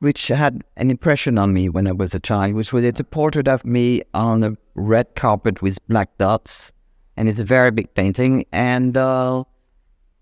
which 0.00 0.28
had 0.28 0.62
an 0.76 0.90
impression 0.90 1.38
on 1.38 1.54
me 1.54 1.68
when 1.68 1.86
I 1.86 1.92
was 1.92 2.14
a 2.14 2.20
child, 2.20 2.54
which 2.54 2.72
was 2.72 2.84
it's 2.84 3.00
a 3.00 3.04
portrait 3.04 3.48
of 3.48 3.64
me 3.64 4.02
on 4.12 4.42
a 4.42 4.56
red 4.74 5.14
carpet 5.14 5.62
with 5.62 5.78
black 5.88 6.16
dots, 6.18 6.72
and 7.16 7.28
it's 7.28 7.38
a 7.38 7.44
very 7.44 7.70
big 7.70 7.94
painting. 7.94 8.44
And 8.52 8.96
uh, 8.96 9.44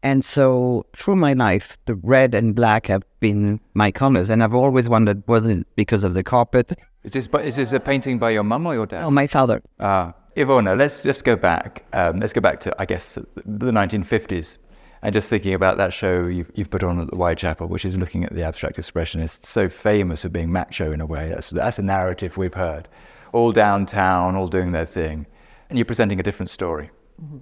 and 0.02 0.24
so 0.24 0.86
through 0.92 1.16
my 1.16 1.32
life, 1.32 1.78
the 1.86 1.94
red 1.96 2.34
and 2.34 2.54
black 2.54 2.86
have 2.86 3.02
been 3.20 3.60
my 3.74 3.90
colors, 3.90 4.30
and 4.30 4.42
I've 4.42 4.54
always 4.54 4.88
wondered 4.88 5.22
was 5.26 5.46
it 5.46 5.66
because 5.74 6.04
of 6.04 6.14
the 6.14 6.22
carpet? 6.22 6.78
Is 7.04 7.12
this 7.12 7.28
is 7.44 7.56
this 7.56 7.73
a 7.73 7.80
painting 7.80 8.18
by 8.18 8.30
your 8.30 8.44
mum 8.44 8.66
or 8.66 8.75
your 8.75 8.87
dad? 8.87 9.04
Oh, 9.04 9.11
my 9.11 9.26
father. 9.26 9.62
Ah, 9.80 10.14
Iwona, 10.37 10.78
let's 10.78 11.02
just 11.02 11.25
go 11.25 11.37
back. 11.37 11.85
Um, 11.92 12.21
let's 12.21 12.32
go 12.32 12.40
back 12.40 12.61
to 12.61 12.75
I 12.78 12.87
guess 12.87 13.14
the 13.37 13.73
1950s. 13.73 14.59
And 15.04 15.12
just 15.12 15.28
thinking 15.28 15.54
about 15.54 15.78
that 15.78 15.92
show 15.92 16.26
you've, 16.26 16.52
you've 16.54 16.71
put 16.71 16.85
on 16.85 17.00
at 17.00 17.11
the 17.11 17.16
Whitechapel, 17.16 17.66
which 17.66 17.85
is 17.85 17.97
looking 17.99 18.23
at 18.25 18.32
the 18.32 18.44
abstract 18.44 18.76
expressionists, 18.76 19.47
so 19.47 19.68
famous 19.68 20.23
for 20.23 20.28
being 20.28 20.52
macho 20.52 20.92
in 20.92 21.00
a 21.00 21.06
way. 21.06 21.28
That's, 21.28 21.50
that's 21.50 21.80
a 21.80 21.82
narrative 21.82 22.37
we've 22.37 22.54
heard. 22.54 22.88
All 23.32 23.50
downtown, 23.50 24.37
all 24.37 24.47
doing 24.47 24.71
their 24.71 24.85
thing. 24.85 25.26
And 25.68 25.76
you're 25.76 25.87
presenting 25.87 26.21
a 26.21 26.23
different 26.23 26.50
story. 26.50 26.90
Mm-hmm. 27.21 27.38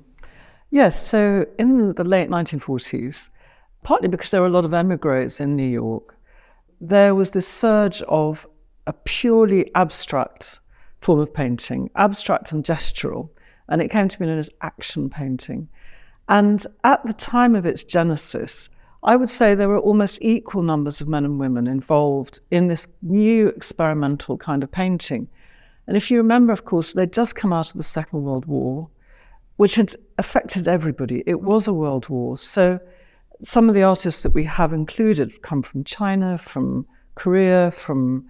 Yes, 0.70 0.98
so 0.98 1.44
in 1.58 1.92
the 1.94 2.04
late 2.04 2.30
1940s, 2.30 3.28
partly 3.82 4.08
because 4.08 4.30
there 4.30 4.40
were 4.40 4.46
a 4.46 4.50
lot 4.50 4.64
of 4.64 4.72
emigres 4.72 5.38
in 5.38 5.54
New 5.54 5.68
York, 5.68 6.16
there 6.80 7.14
was 7.14 7.32
this 7.32 7.46
surge 7.46 8.00
of 8.02 8.46
a 8.90 8.94
purely 9.04 9.72
abstract 9.76 10.58
form 11.00 11.20
of 11.20 11.32
painting, 11.32 11.88
abstract 11.94 12.50
and 12.50 12.64
gestural, 12.64 13.30
and 13.68 13.80
it 13.80 13.88
came 13.88 14.08
to 14.08 14.18
be 14.18 14.26
known 14.26 14.36
as 14.38 14.50
action 14.62 15.08
painting. 15.08 15.68
And 16.28 16.66
at 16.82 17.06
the 17.06 17.12
time 17.12 17.54
of 17.54 17.66
its 17.66 17.84
genesis, 17.84 18.68
I 19.04 19.14
would 19.14 19.30
say 19.30 19.54
there 19.54 19.68
were 19.68 19.78
almost 19.78 20.18
equal 20.20 20.62
numbers 20.62 21.00
of 21.00 21.06
men 21.06 21.24
and 21.24 21.38
women 21.38 21.68
involved 21.68 22.40
in 22.50 22.66
this 22.66 22.88
new 23.00 23.46
experimental 23.48 24.36
kind 24.36 24.64
of 24.64 24.72
painting. 24.72 25.28
And 25.86 25.96
if 25.96 26.10
you 26.10 26.16
remember, 26.18 26.52
of 26.52 26.64
course, 26.64 26.92
they'd 26.92 27.12
just 27.12 27.36
come 27.36 27.52
out 27.52 27.70
of 27.70 27.76
the 27.76 27.84
Second 27.84 28.24
World 28.24 28.46
War, 28.46 28.90
which 29.56 29.76
had 29.76 29.94
affected 30.18 30.66
everybody. 30.66 31.22
It 31.26 31.42
was 31.42 31.68
a 31.68 31.72
world 31.72 32.08
war. 32.08 32.36
So 32.36 32.80
some 33.42 33.68
of 33.68 33.76
the 33.76 33.84
artists 33.84 34.22
that 34.22 34.34
we 34.34 34.44
have 34.44 34.72
included 34.72 35.42
come 35.42 35.62
from 35.62 35.84
China, 35.84 36.38
from 36.38 36.86
Korea, 37.14 37.70
from 37.70 38.26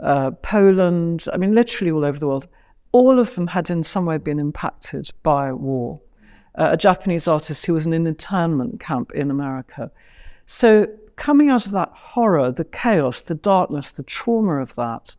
uh, 0.00 0.30
Poland, 0.42 1.26
I 1.32 1.36
mean, 1.36 1.54
literally 1.54 1.90
all 1.90 2.04
over 2.04 2.18
the 2.18 2.28
world. 2.28 2.46
All 2.92 3.18
of 3.18 3.34
them 3.34 3.48
had 3.48 3.70
in 3.70 3.82
some 3.82 4.06
way 4.06 4.18
been 4.18 4.38
impacted 4.38 5.10
by 5.22 5.52
war. 5.52 6.00
uh, 6.56 6.68
a 6.72 6.76
Japanese 6.76 7.26
artist 7.26 7.66
who 7.66 7.72
was 7.72 7.86
in 7.86 7.92
an 7.92 8.06
internment 8.06 8.80
camp 8.80 9.12
in 9.12 9.30
America. 9.30 9.90
So, 10.46 10.86
coming 11.16 11.48
out 11.48 11.66
of 11.66 11.72
that 11.72 11.90
horror, 11.92 12.52
the 12.52 12.64
chaos, 12.64 13.22
the 13.22 13.34
darkness, 13.34 13.92
the 13.92 14.02
trauma 14.02 14.60
of 14.60 14.74
that, 14.76 15.16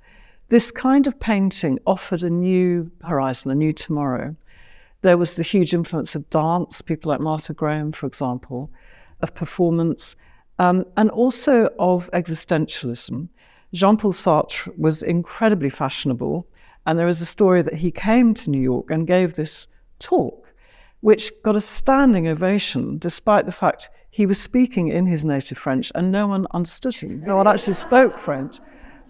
this 0.48 0.72
kind 0.72 1.08
of 1.08 1.20
painting 1.20 1.80
offered 1.86 2.24
a 2.24 2.30
new 2.30 2.92
horizon, 3.04 3.52
a 3.52 3.56
new 3.56 3.74
tomorrow. 3.74 4.36
There 5.02 5.18
was 5.18 5.36
the 5.36 5.44
huge 5.44 5.74
influence 5.74 6.16
of 6.16 6.30
dance, 6.30 6.82
people 6.82 7.10
like 7.10 7.20
Martha 7.20 7.54
Graham, 7.54 7.92
for 7.92 8.08
example, 8.08 8.72
of 9.22 9.34
performance, 9.34 10.16
um, 10.60 10.86
and 10.98 11.10
also 11.12 11.70
of 11.80 12.10
existentialism. 12.12 13.28
Jean 13.76 13.98
Paul 13.98 14.14
Sartre 14.14 14.72
was 14.78 15.04
incredibly 15.04 15.70
fashionable, 15.70 16.48
and 16.86 16.98
there 16.98 17.10
is 17.10 17.22
a 17.22 17.26
story 17.26 17.62
that 17.62 17.76
he 17.76 17.92
came 17.92 18.34
to 18.34 18.50
New 18.50 18.62
York 18.62 18.90
and 18.90 19.06
gave 19.06 19.36
this 19.36 19.68
talk, 20.00 20.54
which 21.02 21.32
got 21.44 21.58
a 21.58 21.62
standing 21.62 22.26
ovation, 22.26 22.98
despite 22.98 23.46
the 23.46 23.52
fact 23.52 23.90
he 24.12 24.26
was 24.26 24.40
speaking 24.42 24.88
in 24.88 25.06
his 25.06 25.26
native 25.26 25.58
French 25.58 25.92
and 25.94 26.10
no 26.10 26.26
one 26.26 26.48
understood 26.52 26.96
him. 26.96 27.22
No 27.26 27.36
one 27.36 27.48
actually 27.48 27.74
spoke 27.74 28.18
French. 28.18 28.60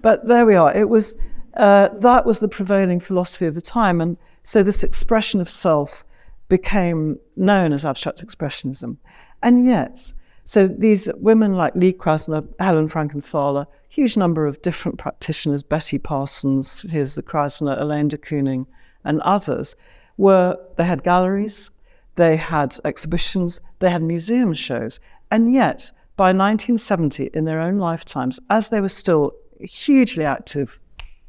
But 0.02 0.28
there 0.28 0.48
we 0.48 0.56
are. 0.56 0.76
It 0.76 0.90
was 0.90 1.16
uh, 1.54 1.90
that 2.00 2.26
was 2.26 2.40
the 2.40 2.48
prevailing 2.48 3.00
philosophy 3.00 3.46
of 3.46 3.54
the 3.54 3.62
time, 3.62 4.02
and 4.02 4.18
so 4.42 4.64
this 4.64 4.84
expression 4.84 5.40
of 5.40 5.48
self 5.48 6.04
became 6.50 7.20
known 7.36 7.72
as 7.72 7.86
abstract 7.86 8.26
expressionism. 8.26 8.98
And 9.44 9.64
yet, 9.64 10.12
so 10.46 10.68
these 10.68 11.10
women 11.18 11.56
like 11.56 11.76
Lee 11.76 11.92
Krasner, 11.92 12.48
Helen 12.60 12.88
Frankenthaler, 12.88 13.66
huge 13.90 14.16
number 14.16 14.46
of 14.46 14.62
different 14.62 15.00
practitioners, 15.00 15.64
Betty 15.64 15.98
Parsons, 15.98 16.86
here's 16.90 17.16
the 17.16 17.24
Krasner, 17.24 17.80
Elaine 17.82 18.08
de 18.08 18.18
Kooning, 18.18 18.68
and 19.04 19.20
others, 19.22 19.76
were 20.18 20.58
they 20.78 20.86
had 20.86 21.04
galleries, 21.04 21.72
they 22.14 22.38
had 22.38 22.78
exhibitions, 22.86 23.60
they 23.80 23.90
had 23.90 24.04
museum 24.04 24.54
shows, 24.54 25.00
and 25.32 25.52
yet 25.52 25.92
by 26.16 26.28
1970, 26.28 27.32
in 27.34 27.46
their 27.46 27.60
own 27.60 27.78
lifetimes, 27.78 28.40
as 28.50 28.70
they 28.70 28.80
were 28.80 28.88
still 28.88 29.34
hugely 29.60 30.24
active, 30.24 30.80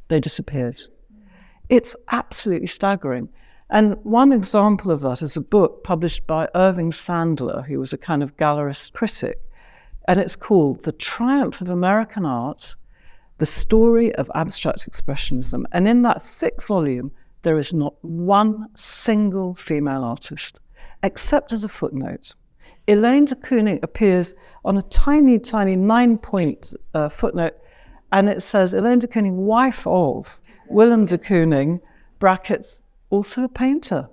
they 0.09 0.21
disappeared. 0.21 0.81
It's 1.69 1.97
absolutely 2.13 2.69
staggering. 2.69 3.29
And 3.69 3.97
one 4.05 4.33
example 4.33 4.93
of 4.93 5.01
that 5.01 5.23
is 5.23 5.37
a 5.37 5.41
book 5.41 5.83
published 5.83 6.27
by 6.27 6.49
Irving 6.55 6.93
Sandler, 6.93 7.67
who 7.67 7.79
was 7.81 7.93
a 7.93 7.99
kind 7.99 8.23
of 8.23 8.37
gallerist 8.37 8.93
critic. 8.93 9.41
And 10.07 10.21
it's 10.21 10.37
called 10.37 10.85
The 10.85 10.93
Triumph 10.93 11.61
of 11.61 11.69
American 11.69 12.25
Art 12.25 12.77
The 13.39 13.47
Story 13.47 14.15
of 14.15 14.31
Abstract 14.35 14.89
Expressionism. 14.89 15.65
And 15.73 15.89
in 15.89 16.03
that 16.03 16.23
thick 16.23 16.63
volume, 16.63 17.11
there 17.43 17.59
is 17.59 17.75
not 17.75 17.95
one 18.03 18.69
single 18.77 19.55
female 19.55 20.05
artist, 20.05 20.61
except 21.03 21.53
as 21.53 21.65
a 21.65 21.69
footnote. 21.69 22.35
Elaine 22.87 23.25
de 23.25 23.35
Kooning 23.35 23.83
appears 23.83 24.35
on 24.65 24.77
a 24.79 24.83
tiny, 24.83 25.39
tiny 25.41 25.75
nine 25.75 26.19
point 26.19 26.73
uh, 26.95 27.09
footnote 27.09 27.57
and 28.13 28.29
it 28.29 28.43
says 28.43 28.73
Elaine 28.73 29.01
de 29.01 29.09
Kooning, 29.09 29.35
wife 29.35 29.87
of 29.87 30.41
Willem 30.69 31.05
de 31.05 31.19
Kooning, 31.19 31.81
brackets, 32.19 32.81
also 33.11 33.45
a 33.45 33.49
painter. 33.49 34.09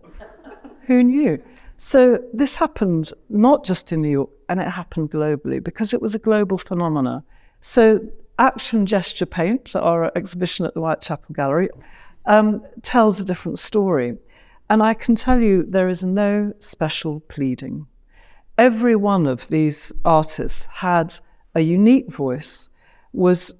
Who 0.88 1.04
knew? 1.04 1.42
So 1.78 2.20
this 2.34 2.56
happened 2.56 3.12
not 3.30 3.66
just 3.66 3.92
in 3.92 4.02
New 4.02 4.10
York, 4.10 4.30
and 4.50 4.60
it 4.60 4.70
happened 4.70 5.12
globally 5.12 5.64
because 5.64 5.94
it 5.94 6.02
was 6.02 6.16
a 6.16 6.20
global 6.20 6.58
phenomena. 6.58 7.24
So 7.62 8.00
action 8.40 8.86
gesture 8.86 9.26
paint, 9.26 9.76
our 9.76 10.12
exhibition 10.16 10.66
at 10.66 10.74
the 10.74 10.80
Whitechapel 10.80 11.34
Gallery, 11.34 11.70
um, 12.26 12.64
tells 12.82 13.20
a 13.20 13.26
different 13.26 13.60
story. 13.60 14.18
And 14.70 14.82
I 14.82 14.94
can 14.94 15.16
tell 15.16 15.42
you 15.42 15.64
there 15.64 15.90
is 15.90 16.04
no 16.04 16.54
special 16.60 17.20
pleading. 17.22 17.88
Every 18.58 18.96
one 18.96 19.28
of 19.28 19.48
these 19.48 19.92
artists 20.06 20.68
had 20.72 21.16
a 21.56 21.62
unique 21.62 22.10
voice, 22.10 22.70
was 23.12 23.54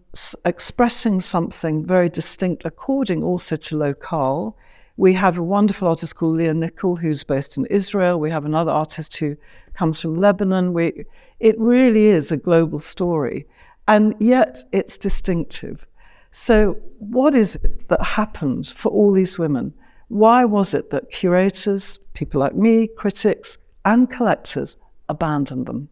expressing 0.46 1.20
something 1.20 1.86
very 1.86 2.10
distinct 2.10 2.66
according 2.66 3.24
also 3.24 3.56
to 3.56 3.78
locale. 3.78 4.58
We 4.98 5.14
have 5.14 5.40
a 5.40 5.44
wonderful 5.44 5.88
artist 5.88 6.16
called 6.16 6.38
Lea 6.38 6.54
Nikel 6.54 6.96
who's 6.96 7.24
based 7.24 7.58
in 7.58 7.66
Israel. 7.68 8.20
We 8.20 8.30
have 8.30 8.46
another 8.46 8.72
artist 8.72 9.18
who 9.18 9.36
comes 9.74 10.00
from 10.00 10.16
Lebanon. 10.16 10.74
We, 10.74 11.06
it 11.40 11.60
really 11.60 12.06
is 12.06 12.32
a 12.32 12.38
global 12.38 12.78
story, 12.78 13.48
and 13.88 14.16
yet 14.20 14.64
it's 14.72 14.98
distinctive. 14.98 15.88
So, 16.30 16.74
what 17.00 17.34
is 17.34 17.56
it 17.58 17.88
that 17.90 18.02
happened 18.04 18.68
for 18.68 18.92
all 18.92 19.12
these 19.12 19.40
women? 19.40 19.74
Why 20.10 20.46
was 20.46 20.74
it 20.74 20.92
that 20.92 21.10
curators, 21.10 22.00
people 22.14 22.40
like 22.40 22.56
me, 22.56 22.88
critics, 22.88 23.58
and 23.86 24.10
collectors 24.10 24.78
abandoned 25.10 25.66
them? 25.66 25.90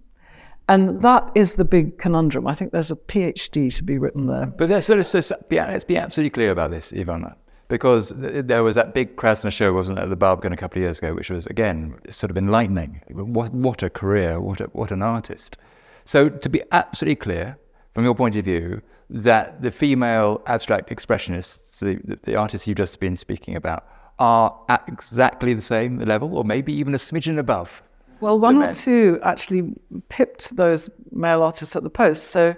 And 0.69 1.01
that 1.01 1.29
is 1.35 1.55
the 1.55 1.65
big 1.65 1.97
conundrum. 1.97 2.47
I 2.47 2.53
think 2.53 2.71
there's 2.71 2.91
a 2.91 2.95
PhD 2.95 3.75
to 3.75 3.83
be 3.83 3.97
written 3.97 4.27
there. 4.27 4.45
But 4.45 4.69
let's, 4.69 4.89
let's, 4.89 5.13
let's 5.13 5.83
be 5.83 5.97
absolutely 5.97 6.29
clear 6.29 6.51
about 6.51 6.71
this, 6.71 6.91
Ivana, 6.91 7.35
because 7.71 8.13
there 8.17 8.63
was 8.63 8.75
that 8.75 8.93
big 8.93 9.15
Krasner 9.15 9.51
show, 9.51 9.71
wasn't 9.71 9.97
it, 9.97 10.01
at 10.03 10.09
the 10.09 10.17
Barbican 10.17 10.51
a 10.51 10.57
couple 10.57 10.79
of 10.79 10.83
years 10.83 10.99
ago, 10.99 11.13
which 11.13 11.29
was, 11.29 11.45
again, 11.45 11.97
sort 12.09 12.29
of 12.29 12.37
enlightening. 12.37 13.01
What, 13.09 13.53
what 13.53 13.81
a 13.81 13.89
career, 13.89 14.41
what, 14.41 14.59
a, 14.59 14.65
what 14.65 14.91
an 14.91 15.01
artist. 15.01 15.57
So, 16.03 16.27
to 16.27 16.49
be 16.49 16.61
absolutely 16.73 17.15
clear, 17.15 17.57
from 17.93 18.03
your 18.03 18.13
point 18.13 18.35
of 18.35 18.43
view, 18.43 18.81
that 19.09 19.61
the 19.61 19.71
female 19.71 20.41
abstract 20.47 20.89
expressionists, 20.89 21.79
the, 21.79 21.99
the, 22.03 22.19
the 22.23 22.35
artists 22.35 22.67
you've 22.67 22.77
just 22.77 22.99
been 22.99 23.15
speaking 23.15 23.55
about, 23.55 23.87
are 24.19 24.53
at 24.67 24.83
exactly 24.87 25.53
the 25.53 25.61
same 25.61 25.97
level, 25.99 26.37
or 26.37 26.43
maybe 26.43 26.73
even 26.73 26.93
a 26.93 26.97
smidgen 26.97 27.39
above 27.39 27.81
well, 28.21 28.39
one 28.39 28.61
or 28.61 28.71
two 28.71 29.19
actually 29.23 29.73
pipped 30.09 30.55
those 30.55 30.91
male 31.11 31.41
artists 31.41 31.75
at 31.75 31.81
the 31.81 31.89
post. 31.89 32.25
So 32.25 32.55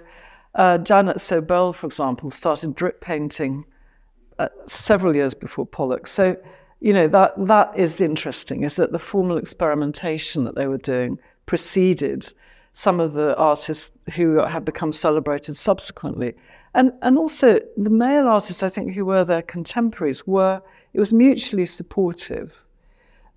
uh, 0.54 0.76
Janet 0.78 1.16
Sobel, 1.16 1.74
for 1.74 1.86
example, 1.86 2.30
started 2.30 2.74
drip 2.74 3.00
painting 3.00 3.64
uh, 4.38 4.48
several 4.66 5.14
years 5.14 5.34
before 5.34 5.66
Pollock. 5.66 6.06
So, 6.06 6.36
you 6.80 6.92
know, 6.92 7.08
that, 7.08 7.32
that 7.46 7.72
is 7.76 8.00
interesting, 8.00 8.62
is 8.64 8.76
that 8.76 8.92
the 8.92 8.98
formal 8.98 9.38
experimentation 9.38 10.44
that 10.44 10.54
they 10.54 10.66
were 10.66 10.78
doing 10.78 11.18
preceded 11.46 12.26
some 12.72 12.98
of 12.98 13.12
the 13.12 13.36
artists 13.36 13.96
who 14.14 14.36
have 14.36 14.64
become 14.64 14.92
celebrated 14.92 15.54
subsequently. 15.54 16.34
And, 16.74 16.92
and 17.02 17.16
also 17.16 17.60
the 17.76 17.90
male 17.90 18.26
artists, 18.26 18.62
I 18.62 18.68
think, 18.68 18.92
who 18.92 19.04
were 19.04 19.24
their 19.24 19.42
contemporaries 19.42 20.26
were, 20.26 20.60
it 20.92 20.98
was 20.98 21.12
mutually 21.12 21.66
supportive. 21.66 22.66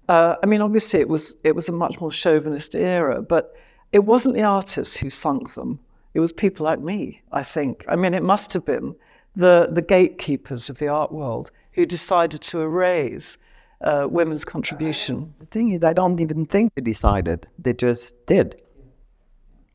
Uh, 0.10 0.36
I 0.42 0.46
mean, 0.48 0.62
obviously, 0.62 1.02
it 1.02 1.10
was 1.10 1.38
it 1.44 1.54
was 1.54 1.70
a 1.70 1.74
much 1.74 2.00
more 2.00 2.12
chauvinist 2.12 2.76
era, 2.76 3.22
but 3.22 3.56
it 3.92 4.06
wasn't 4.06 4.36
the 4.36 4.44
artists 4.44 4.96
who 4.98 5.10
sunk 5.10 5.54
them. 5.54 5.80
It 6.14 6.20
was 6.20 6.32
people 6.32 6.64
like 6.64 6.80
me, 6.80 7.22
I 7.32 7.44
think. 7.44 7.86
I 7.88 7.96
mean, 7.96 8.14
it 8.14 8.24
must 8.24 8.54
have 8.54 8.66
been 8.66 8.96
the 9.38 9.70
the 9.72 9.82
gatekeepers 9.82 10.70
of 10.70 10.80
the 10.80 10.88
art 10.88 11.12
world 11.12 11.52
who 11.72 11.86
decided 11.86 12.42
to 12.42 12.62
erase 12.62 13.38
uh, 13.82 14.08
women's 14.10 14.44
contribution. 14.44 15.34
The 15.40 15.46
thing 15.46 15.72
is, 15.72 15.84
I 15.84 15.94
don't 15.94 16.20
even 16.20 16.46
think 16.46 16.74
they 16.76 16.82
decided; 16.82 17.48
they 17.58 17.74
just 17.74 18.26
did. 18.26 18.62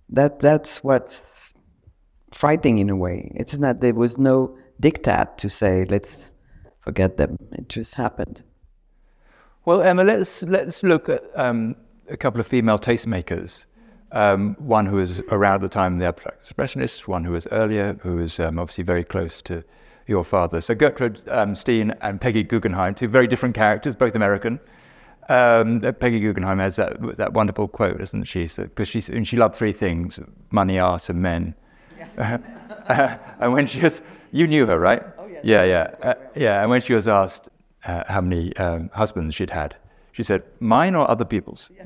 That 0.08 0.40
that's 0.40 0.84
what's 0.84 1.54
frightening 2.32 2.78
in 2.78 2.90
a 2.90 2.96
way. 2.96 3.32
It's 3.34 3.52
that 3.52 3.80
there 3.80 3.94
was 3.94 4.18
no 4.18 4.56
diktat 4.80 5.36
to 5.38 5.48
say, 5.48 5.84
"Let's 5.88 6.34
forget 6.80 7.16
them." 7.16 7.38
It 7.52 7.68
just 7.68 7.94
happened. 7.94 8.42
Well, 9.64 9.82
Emma, 9.82 10.04
let's 10.04 10.42
let's 10.42 10.82
look 10.82 11.08
at 11.08 11.22
um, 11.34 11.76
a 12.08 12.16
couple 12.16 12.40
of 12.40 12.46
female 12.46 12.78
tastemakers. 12.78 13.64
Um, 14.12 14.56
one 14.58 14.84
who 14.84 14.96
was 14.96 15.20
around 15.30 15.62
the 15.62 15.70
time 15.70 15.94
of 15.94 15.98
the 16.00 16.06
abstract 16.06 16.46
expressionists, 16.46 17.08
one 17.08 17.24
who 17.24 17.32
was 17.32 17.48
earlier, 17.50 17.96
who 18.02 18.16
was 18.16 18.38
um, 18.38 18.58
obviously 18.58 18.84
very 18.84 19.04
close 19.04 19.40
to 19.42 19.64
your 20.06 20.24
father. 20.24 20.60
So 20.60 20.74
Gertrude 20.74 21.26
um, 21.28 21.54
Stein 21.54 21.94
and 22.02 22.20
Peggy 22.20 22.42
Guggenheim, 22.42 22.94
two 22.94 23.08
very 23.08 23.26
different 23.26 23.54
characters, 23.54 23.96
both 23.96 24.14
American. 24.14 24.60
Um, 25.28 25.80
Peggy 25.80 26.20
Guggenheim 26.20 26.58
has 26.58 26.76
that, 26.76 27.00
that 27.16 27.32
wonderful 27.32 27.68
quote, 27.68 27.98
doesn't 27.98 28.24
she? 28.24 28.48
Because 28.54 28.88
she, 28.88 29.00
she 29.00 29.36
loved 29.36 29.54
three 29.54 29.72
things: 29.72 30.20
money, 30.50 30.78
art, 30.78 31.08
and 31.08 31.22
men. 31.22 31.54
Yeah. 31.96 32.38
uh, 32.88 33.16
and 33.40 33.52
when 33.52 33.66
she 33.66 33.80
was, 33.80 34.02
you 34.32 34.46
knew 34.46 34.66
her, 34.66 34.78
right? 34.78 35.02
Oh, 35.18 35.26
yeah. 35.26 35.40
Yeah, 35.42 35.64
yeah, 35.64 35.94
uh, 36.02 36.14
yeah. 36.34 36.60
And 36.60 36.70
when 36.70 36.80
she 36.80 36.94
was 36.94 37.08
asked, 37.08 37.48
uh, 37.84 38.04
how 38.08 38.20
many 38.20 38.54
um, 38.56 38.90
husbands 38.92 39.34
she'd 39.34 39.50
had. 39.50 39.76
She 40.12 40.22
said, 40.22 40.42
mine 40.60 40.94
or 40.94 41.10
other 41.10 41.24
people's? 41.24 41.70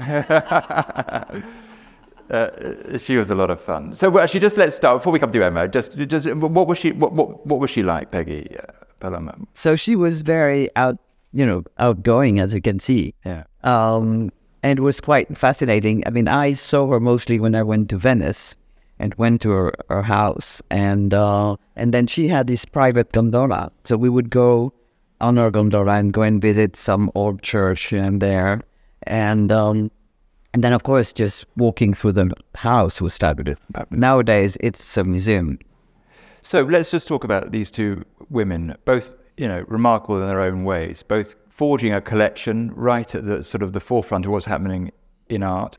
uh, 2.30 2.98
she 2.98 3.16
was 3.16 3.30
a 3.30 3.34
lot 3.34 3.50
of 3.50 3.60
fun. 3.60 3.94
So 3.94 4.18
actually, 4.18 4.40
just 4.40 4.56
let's 4.56 4.76
start 4.76 4.98
before 4.98 5.12
we 5.12 5.18
come 5.18 5.32
to 5.32 5.44
Emma. 5.44 5.68
Just, 5.68 5.96
just 5.96 6.32
what 6.34 6.66
was 6.66 6.78
she? 6.78 6.92
What, 6.92 7.12
what, 7.12 7.46
what 7.46 7.60
was 7.60 7.70
she 7.70 7.82
like, 7.82 8.10
Peggy 8.10 8.56
uh, 8.58 8.72
Paloma? 9.00 9.36
So 9.52 9.76
she 9.76 9.96
was 9.96 10.22
very 10.22 10.68
out, 10.76 10.98
you 11.32 11.46
know, 11.46 11.64
outgoing, 11.78 12.40
as 12.40 12.54
you 12.54 12.60
can 12.60 12.78
see. 12.78 13.14
Yeah. 13.24 13.44
Um, 13.64 14.30
and 14.62 14.78
it 14.78 14.82
was 14.82 15.00
quite 15.00 15.36
fascinating. 15.36 16.02
I 16.06 16.10
mean, 16.10 16.28
I 16.28 16.54
saw 16.54 16.86
her 16.88 17.00
mostly 17.00 17.38
when 17.38 17.54
I 17.54 17.62
went 17.62 17.88
to 17.90 17.98
Venice 17.98 18.56
and 18.98 19.14
went 19.16 19.42
to 19.42 19.50
her, 19.50 19.74
her 19.88 20.02
house, 20.02 20.62
and 20.70 21.12
uh, 21.12 21.56
and 21.76 21.92
then 21.92 22.06
she 22.06 22.28
had 22.28 22.46
this 22.46 22.64
private 22.64 23.12
gondola. 23.12 23.70
So 23.84 23.96
we 23.96 24.08
would 24.08 24.30
go 24.30 24.72
on 25.20 25.38
our 25.38 25.50
gondola 25.50 25.94
and 25.94 26.12
go 26.12 26.22
and 26.22 26.42
visit 26.42 26.76
some 26.76 27.10
old 27.14 27.42
church 27.42 27.86
here 27.86 28.02
and 28.02 28.20
there. 28.20 28.60
and 29.06 29.52
um, 29.52 29.90
and 30.56 30.64
then 30.64 30.72
of 30.72 30.84
course 30.84 31.12
just 31.12 31.44
walking 31.58 31.92
through 31.92 32.12
the 32.12 32.32
house 32.54 33.02
was 33.02 33.18
fabulous. 33.18 33.58
Nowadays 33.90 34.56
it's 34.60 34.96
a 34.96 35.04
museum. 35.04 35.58
So 36.40 36.62
let's 36.62 36.90
just 36.90 37.06
talk 37.06 37.24
about 37.24 37.52
these 37.52 37.70
two 37.70 38.06
women, 38.30 38.74
both 38.86 39.12
you 39.36 39.46
know 39.46 39.66
remarkable 39.68 40.16
in 40.16 40.26
their 40.26 40.40
own 40.40 40.64
ways, 40.64 41.02
both 41.02 41.36
forging 41.50 41.92
a 41.92 42.00
collection 42.00 42.72
right 42.74 43.14
at 43.14 43.26
the 43.26 43.42
sort 43.42 43.62
of 43.62 43.74
the 43.74 43.80
forefront 43.80 44.24
of 44.24 44.32
what's 44.32 44.46
happening 44.46 44.92
in 45.28 45.42
art. 45.42 45.76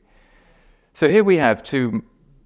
So 0.92 1.08
here 1.08 1.24
we 1.24 1.38
have 1.38 1.64
two 1.64 2.04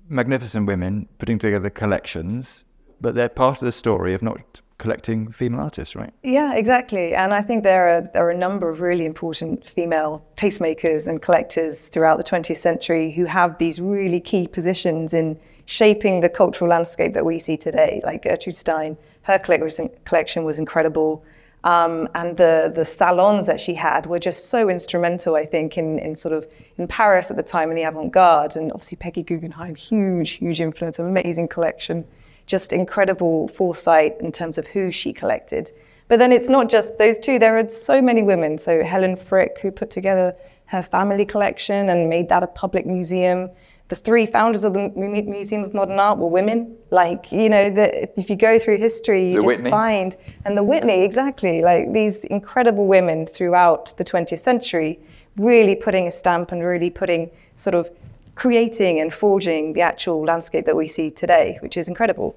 magnificent 0.08 0.66
women 0.66 1.10
putting 1.18 1.38
together 1.38 1.68
collections, 1.68 2.64
but 2.98 3.14
they're 3.14 3.28
part 3.28 3.60
of 3.60 3.66
the 3.66 3.72
story 3.72 4.14
of 4.14 4.22
not 4.22 4.61
collecting 4.82 5.30
female 5.30 5.60
artists, 5.60 5.94
right? 5.94 6.12
Yeah, 6.24 6.54
exactly. 6.54 7.14
And 7.14 7.32
I 7.32 7.40
think 7.40 7.62
there 7.62 7.86
are 7.88 8.00
there 8.12 8.26
are 8.26 8.30
a 8.30 8.36
number 8.36 8.68
of 8.68 8.80
really 8.80 9.06
important 9.06 9.64
female 9.64 10.24
tastemakers 10.36 11.06
and 11.06 11.22
collectors 11.22 11.88
throughout 11.88 12.16
the 12.18 12.24
20th 12.24 12.56
century 12.56 13.12
who 13.12 13.24
have 13.24 13.56
these 13.58 13.80
really 13.80 14.18
key 14.18 14.48
positions 14.48 15.14
in 15.14 15.38
shaping 15.66 16.20
the 16.20 16.28
cultural 16.28 16.68
landscape 16.68 17.14
that 17.14 17.24
we 17.24 17.38
see 17.38 17.56
today. 17.56 18.00
Like 18.02 18.24
Gertrude 18.24 18.56
Stein, 18.56 18.96
her 19.22 19.38
collection 19.38 20.42
was 20.42 20.58
incredible. 20.58 21.24
Um, 21.62 22.08
and 22.16 22.36
the 22.36 22.72
the 22.74 22.84
salons 22.84 23.46
that 23.46 23.60
she 23.60 23.74
had 23.74 24.06
were 24.06 24.18
just 24.18 24.50
so 24.50 24.68
instrumental, 24.68 25.36
I 25.36 25.46
think, 25.46 25.78
in, 25.78 26.00
in 26.00 26.16
sort 26.16 26.34
of 26.34 26.44
in 26.76 26.88
Paris 26.88 27.30
at 27.30 27.36
the 27.36 27.48
time 27.56 27.70
in 27.70 27.76
the 27.76 27.84
avant-garde, 27.84 28.56
and 28.56 28.72
obviously 28.72 28.96
Peggy 28.96 29.22
Guggenheim, 29.22 29.76
huge, 29.76 30.30
huge 30.42 30.60
influence, 30.60 30.98
amazing 30.98 31.46
collection, 31.46 32.04
just 32.46 32.72
incredible 32.72 33.48
foresight 33.48 34.16
in 34.20 34.32
terms 34.32 34.58
of 34.58 34.66
who 34.66 34.90
she 34.90 35.12
collected. 35.12 35.72
But 36.08 36.18
then 36.18 36.32
it's 36.32 36.48
not 36.48 36.68
just 36.68 36.98
those 36.98 37.18
two. 37.18 37.38
There 37.38 37.58
are 37.58 37.68
so 37.68 38.02
many 38.02 38.22
women. 38.22 38.58
So 38.58 38.82
Helen 38.82 39.16
Frick, 39.16 39.58
who 39.60 39.70
put 39.70 39.90
together 39.90 40.34
her 40.66 40.82
family 40.82 41.24
collection 41.24 41.90
and 41.90 42.08
made 42.08 42.28
that 42.28 42.42
a 42.42 42.46
public 42.46 42.86
museum 42.86 43.50
the 43.92 43.96
three 43.96 44.24
founders 44.24 44.64
of 44.64 44.72
the 44.72 44.88
Museum 44.88 45.64
of 45.64 45.74
Modern 45.74 46.00
Art 46.00 46.16
were 46.16 46.26
women. 46.26 46.74
Like, 46.90 47.30
you 47.30 47.50
know, 47.50 47.68
the, 47.68 48.18
if 48.18 48.30
you 48.30 48.36
go 48.36 48.58
through 48.58 48.78
history, 48.78 49.32
you 49.32 49.34
the 49.34 49.42
just 49.42 49.46
Whitney. 49.46 49.70
find, 49.70 50.16
and 50.46 50.56
the 50.56 50.62
Whitney, 50.62 51.02
exactly, 51.02 51.60
like 51.60 51.92
these 51.92 52.24
incredible 52.24 52.86
women 52.86 53.26
throughout 53.26 53.94
the 53.98 54.04
20th 54.04 54.38
century, 54.38 54.98
really 55.36 55.76
putting 55.76 56.08
a 56.08 56.10
stamp 56.10 56.52
and 56.52 56.64
really 56.64 56.88
putting 56.88 57.30
sort 57.56 57.74
of 57.74 57.90
creating 58.34 59.00
and 59.00 59.12
forging 59.12 59.72
the 59.74 59.80
actual 59.80 60.24
landscape 60.24 60.64
that 60.66 60.76
we 60.76 60.86
see 60.86 61.10
today, 61.10 61.58
which 61.60 61.76
is 61.76 61.88
incredible. 61.88 62.36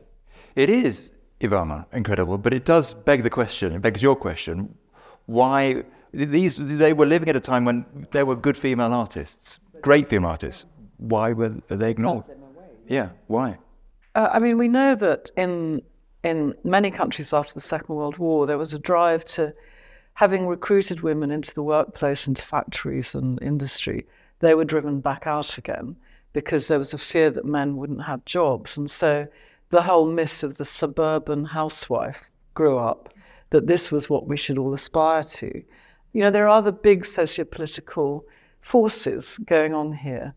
It 0.56 0.70
is, 0.70 1.12
Ivana, 1.42 1.86
incredible, 1.94 2.38
but 2.38 2.54
it 2.54 2.66
does 2.66 2.94
beg 2.94 3.24
the 3.24 3.30
question, 3.30 3.74
it 3.74 3.82
begs 3.82 4.02
your 4.02 4.16
question, 4.16 4.76
why 5.26 5.84
these 6.12 6.58
they 6.58 6.94
were 6.94 7.06
living 7.06 7.30
at 7.30 7.36
a 7.36 7.42
time 7.42 7.66
when 7.66 7.86
there 8.12 8.26
were 8.26 8.36
good 8.36 8.58
female 8.58 8.94
artists, 8.94 9.60
great 9.82 10.08
female 10.08 10.30
artists 10.32 10.66
why 10.98 11.34
were 11.34 11.50
they 11.68 11.92
ignored? 11.92 12.26
Yeah, 12.88 13.10
why? 13.28 13.58
Uh, 14.14 14.30
I 14.32 14.40
mean, 14.40 14.58
we 14.58 14.68
know 14.68 14.96
that 14.96 15.30
in 15.36 15.82
in 16.24 16.56
many 16.64 16.90
countries 16.90 17.34
after 17.34 17.54
the 17.54 17.62
Second 17.62 17.96
World 17.96 18.18
War, 18.18 18.48
there 18.48 18.58
was 18.58 18.74
a 18.74 18.80
drive 18.80 19.24
to, 19.26 19.54
having 20.16 20.48
recruited 20.48 21.02
women 21.02 21.30
into 21.30 21.54
the 21.54 21.62
workplace, 21.62 22.28
into 22.28 22.42
factories 22.42 23.14
and 23.14 23.40
industry, 23.44 24.08
they 24.46 24.56
were 24.56 24.66
driven 24.66 25.00
back 25.00 25.28
out 25.28 25.58
again 25.58 25.96
because 26.34 26.68
there 26.68 26.78
was 26.78 26.94
a 26.94 26.98
fear 26.98 27.30
that 27.30 27.46
men 27.46 27.78
wouldn't 27.78 28.04
have 28.04 28.26
jobs. 28.26 28.78
And 28.78 28.90
so 28.90 29.28
the 29.70 29.82
whole 29.82 30.08
myth 30.08 30.44
of 30.44 30.58
the 30.58 30.66
suburban 30.66 31.46
housewife 31.46 32.30
grew 32.54 32.78
up, 32.78 33.14
that 33.50 33.68
this 33.68 33.92
was 33.92 34.10
what 34.10 34.28
we 34.28 34.38
should 34.38 34.58
all 34.58 34.74
aspire 34.74 35.24
to. 35.24 35.64
You 36.14 36.22
know, 36.22 36.32
there 36.32 36.46
are 36.46 36.58
other 36.58 36.72
big 36.72 37.04
sociopolitical 37.04 38.24
forces 38.62 39.38
going 39.40 39.74
on 39.74 39.92
here 39.92 40.34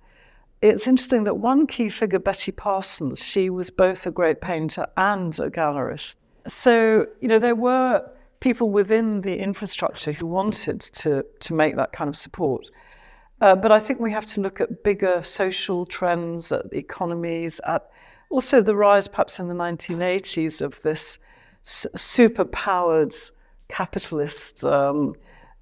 it's 0.60 0.86
interesting 0.86 1.24
that 1.24 1.36
one 1.36 1.66
key 1.66 1.88
figure, 1.88 2.18
Betty 2.18 2.52
Parsons, 2.52 3.24
she 3.24 3.48
was 3.48 3.70
both 3.70 4.06
a 4.06 4.10
great 4.10 4.40
painter 4.40 4.86
and 4.96 5.38
a 5.38 5.50
gallerist. 5.50 6.16
So, 6.46 7.06
you 7.20 7.28
know, 7.28 7.38
there 7.38 7.54
were 7.54 8.04
people 8.40 8.70
within 8.70 9.20
the 9.20 9.36
infrastructure 9.36 10.12
who 10.12 10.26
wanted 10.26 10.80
to, 10.80 11.24
to 11.40 11.54
make 11.54 11.76
that 11.76 11.92
kind 11.92 12.08
of 12.08 12.16
support. 12.16 12.70
Uh, 13.40 13.54
but 13.54 13.70
I 13.70 13.78
think 13.78 14.00
we 14.00 14.10
have 14.12 14.26
to 14.26 14.40
look 14.40 14.60
at 14.60 14.82
bigger 14.82 15.22
social 15.22 15.86
trends, 15.86 16.50
at 16.50 16.70
the 16.70 16.78
economies, 16.78 17.60
at 17.66 17.88
also 18.30 18.60
the 18.60 18.74
rise, 18.74 19.06
perhaps 19.06 19.38
in 19.38 19.48
the 19.48 19.54
1980s, 19.54 20.60
of 20.60 20.80
this 20.82 21.18
super 21.62 22.44
powered 22.44 23.14
capitalist 23.68 24.64
um, 24.64 25.14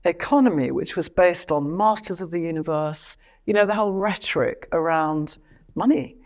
economy, 0.05 0.71
which 0.71 0.97
was 0.97 1.09
based 1.09 1.53
on 1.53 1.77
masters 1.77 2.21
of 2.21 2.31
the 2.31 2.41
universe, 2.41 3.19
you 3.45 3.53
know, 3.53 3.67
the 3.67 3.75
whole 3.75 3.93
rhetoric 3.93 4.69
around 4.73 5.39
money. 5.75 6.17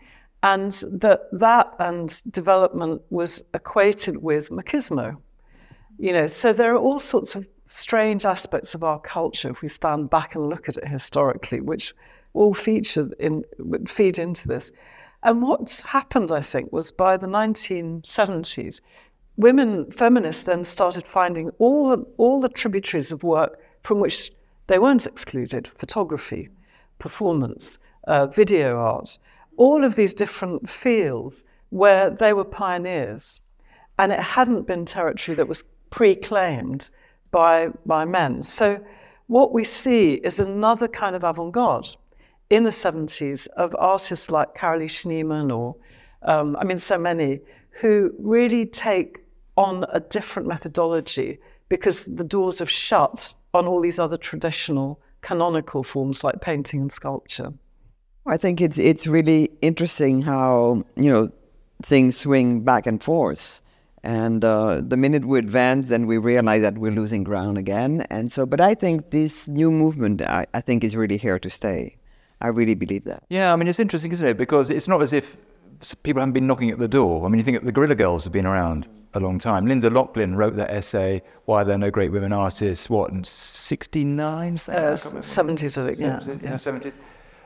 And 0.43 0.71
that 0.91 1.21
that 1.33 1.75
and 1.79 2.21
development 2.31 3.01
was 3.09 3.43
equated 3.53 4.17
with 4.17 4.49
machismo. 4.49 5.17
You 5.99 6.13
know, 6.13 6.27
so 6.27 6.51
there 6.51 6.73
are 6.73 6.79
all 6.79 6.97
sorts 6.97 7.35
of 7.35 7.45
strange 7.71 8.25
aspects 8.25 8.75
of 8.75 8.83
our 8.83 8.99
culture 8.99 9.49
if 9.49 9.61
we 9.61 9.67
stand 9.67 10.09
back 10.09 10.35
and 10.35 10.49
look 10.49 10.67
at 10.67 10.77
it 10.77 10.87
historically, 10.87 11.61
which 11.61 11.93
all 12.33 12.53
feature 12.53 13.09
in 13.17 13.43
feed 13.87 14.19
into 14.19 14.47
this. 14.47 14.71
And 15.23 15.41
what 15.41 15.81
happened, 15.85 16.31
I 16.31 16.41
think, 16.41 16.71
was 16.73 16.91
by 16.91 17.15
the 17.15 17.27
1970s, 17.27 18.81
women 19.37 19.89
feminists 19.91 20.43
then 20.43 20.63
started 20.63 21.07
finding 21.07 21.49
all 21.59 21.89
the, 21.89 22.05
all 22.17 22.41
the 22.41 22.49
tributaries 22.49 23.11
of 23.11 23.23
work 23.23 23.59
from 23.81 23.99
which 23.99 24.31
they 24.67 24.77
weren't 24.77 25.05
excluded 25.05 25.67
photography, 25.67 26.49
performance, 26.99 27.77
uh, 28.07 28.27
video 28.27 28.77
art, 28.77 29.17
all 29.55 29.83
of 29.83 29.95
these 29.95 30.13
different 30.13 30.67
fields 30.67 31.43
where 31.69 32.09
they 32.09 32.33
were 32.33 32.43
pioneers. 32.43 33.39
And 33.97 34.11
it 34.11 34.19
hadn't 34.19 34.67
been 34.67 34.85
territory 34.85 35.35
that 35.35 35.47
was 35.47 35.63
pre 35.89 36.15
claimed 36.15 36.89
by, 37.31 37.69
by 37.85 38.05
men. 38.05 38.41
So, 38.41 38.83
what 39.27 39.53
we 39.53 39.63
see 39.63 40.15
is 40.15 40.39
another 40.39 40.89
kind 40.89 41.15
of 41.15 41.23
avant 41.23 41.53
garde 41.53 41.87
in 42.49 42.63
the 42.63 42.69
70s 42.69 43.47
of 43.55 43.73
artists 43.79 44.29
like 44.29 44.53
Carolee 44.53 44.89
Schneemann 44.89 45.55
or, 45.55 45.75
um, 46.23 46.57
I 46.59 46.65
mean, 46.65 46.77
so 46.77 46.97
many, 46.97 47.39
who 47.69 48.13
really 48.19 48.65
take 48.65 49.19
on 49.55 49.85
a 49.93 50.01
different 50.01 50.47
methodology 50.47 51.39
because 51.69 52.05
the 52.05 52.23
doors 52.23 52.59
have 52.59 52.69
shut 52.69 53.33
on 53.53 53.67
all 53.67 53.81
these 53.81 53.99
other 53.99 54.17
traditional 54.17 54.99
canonical 55.21 55.83
forms 55.83 56.23
like 56.23 56.41
painting 56.41 56.81
and 56.81 56.91
sculpture. 56.91 57.53
I 58.25 58.37
think 58.37 58.61
it's 58.61 58.77
it's 58.77 59.07
really 59.07 59.49
interesting 59.61 60.21
how 60.21 60.83
you 60.95 61.11
know 61.11 61.29
things 61.81 62.17
swing 62.17 62.61
back 62.61 62.85
and 62.85 63.01
forth, 63.01 63.61
and 64.03 64.43
uh, 64.43 64.81
the 64.81 64.97
minute 64.97 65.25
we 65.25 65.37
advance, 65.39 65.89
then 65.89 66.07
we 66.07 66.17
realize 66.17 66.61
that 66.63 66.77
we're 66.77 66.91
losing 66.91 67.23
ground 67.23 67.57
again. 67.57 68.01
And 68.09 68.31
so, 68.31 68.45
but 68.45 68.59
I 68.59 68.73
think 68.73 69.11
this 69.11 69.47
new 69.47 69.71
movement, 69.71 70.21
I, 70.21 70.47
I 70.53 70.61
think, 70.61 70.83
is 70.83 70.95
really 70.95 71.17
here 71.17 71.37
to 71.37 71.49
stay. 71.49 71.97
I 72.41 72.47
really 72.47 72.73
believe 72.73 73.03
that. 73.03 73.23
Yeah, 73.29 73.53
I 73.53 73.55
mean, 73.55 73.67
it's 73.67 73.79
interesting, 73.79 74.11
isn't 74.11 74.27
it? 74.27 74.37
Because 74.37 74.71
it's 74.71 74.87
not 74.87 75.01
as 75.03 75.13
if 75.13 75.37
people 76.01 76.21
haven't 76.21 76.33
been 76.33 76.47
knocking 76.47 76.71
at 76.71 76.79
the 76.79 76.87
door. 76.87 77.25
I 77.25 77.29
mean, 77.29 77.37
you 77.37 77.43
think 77.43 77.63
the 77.63 77.71
Guerrilla 77.71 77.95
Girls 77.95 78.23
have 78.23 78.33
been 78.33 78.47
around 78.47 78.87
a 79.13 79.19
long 79.19 79.37
time. 79.37 79.67
Linda 79.67 79.89
Nochlin 79.89 80.35
wrote 80.35 80.55
that 80.55 80.71
essay, 80.71 81.21
Why 81.45 81.63
There 81.63 81.75
Are 81.75 81.77
No 81.77 81.91
Great 81.91 82.11
Women 82.11 82.33
Artists, 82.33 82.89
what, 82.89 83.11
in 83.11 83.23
69? 83.23 84.53
Uh, 84.53 84.57
70s, 84.57 85.77
I 85.77 85.87
think, 85.87 85.99
yeah. 85.99 86.19
70s, 86.19 86.43
yeah. 86.43 86.53
70s. 86.53 86.93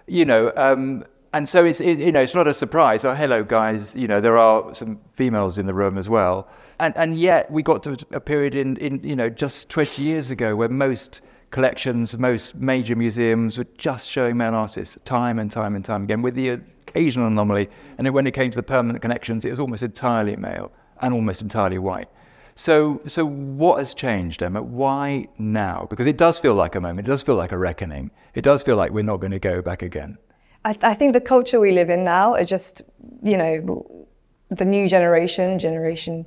You 0.07 0.25
know, 0.25 0.53
um, 0.55 1.03
and 1.35 1.49
so 1.49 1.65
it's, 1.65 1.81
it, 1.81 1.99
you 1.99 2.13
know, 2.13 2.21
it's 2.21 2.33
not 2.33 2.47
a 2.47 2.53
surprise. 2.53 3.03
Oh, 3.03 3.13
hello, 3.13 3.43
guys. 3.43 3.93
You 3.93 4.07
know, 4.07 4.21
there 4.21 4.37
are 4.37 4.73
some 4.73 5.01
females 5.11 5.57
in 5.57 5.65
the 5.65 5.73
room 5.73 5.97
as 5.97 6.07
well. 6.07 6.47
And, 6.79 6.95
and 6.95 7.19
yet 7.19 7.51
we 7.51 7.61
got 7.61 7.83
to 7.83 7.97
a 8.13 8.21
period 8.21 8.55
in, 8.55 8.77
in, 8.77 9.03
you 9.03 9.17
know, 9.17 9.29
just 9.29 9.67
20 9.67 10.01
years 10.01 10.31
ago 10.31 10.55
where 10.55 10.69
most 10.69 11.19
collections, 11.51 12.17
most 12.17 12.55
major 12.55 12.95
museums 12.95 13.57
were 13.57 13.67
just 13.77 14.07
showing 14.07 14.37
male 14.37 14.55
artists 14.55 14.97
time 15.03 15.37
and 15.37 15.51
time 15.51 15.75
and 15.75 15.83
time 15.83 16.03
again 16.03 16.21
with 16.21 16.35
the 16.35 16.51
occasional 16.51 17.27
anomaly. 17.27 17.69
And 17.97 18.07
then 18.07 18.13
when 18.13 18.27
it 18.27 18.31
came 18.31 18.49
to 18.51 18.57
the 18.57 18.63
permanent 18.63 19.01
connections, 19.01 19.43
it 19.43 19.49
was 19.49 19.59
almost 19.59 19.83
entirely 19.83 20.37
male 20.37 20.71
and 21.01 21.13
almost 21.13 21.41
entirely 21.41 21.79
white. 21.79 22.07
So, 22.55 23.01
so 23.07 23.25
what 23.25 23.79
has 23.79 23.93
changed, 23.93 24.41
Emma? 24.41 24.63
Why 24.63 25.27
now? 25.37 25.85
Because 25.89 26.07
it 26.07 26.15
does 26.15 26.39
feel 26.39 26.53
like 26.53 26.75
a 26.75 26.79
moment. 26.79 27.09
It 27.09 27.11
does 27.11 27.23
feel 27.23 27.35
like 27.35 27.51
a 27.51 27.57
reckoning. 27.57 28.11
It 28.35 28.45
does 28.45 28.63
feel 28.63 28.77
like 28.77 28.91
we're 28.91 29.03
not 29.03 29.17
going 29.17 29.33
to 29.33 29.39
go 29.39 29.61
back 29.61 29.81
again. 29.81 30.17
I, 30.65 30.73
th- 30.73 30.83
I 30.83 30.93
think 30.95 31.13
the 31.13 31.21
culture 31.21 31.59
we 31.59 31.71
live 31.71 31.89
in 31.89 32.03
now 32.03 32.33
is 32.33 32.49
just, 32.49 32.81
you 33.23 33.37
know, 33.37 34.07
the 34.49 34.65
new 34.65 34.89
generation, 34.89 35.57
Generation 35.59 36.25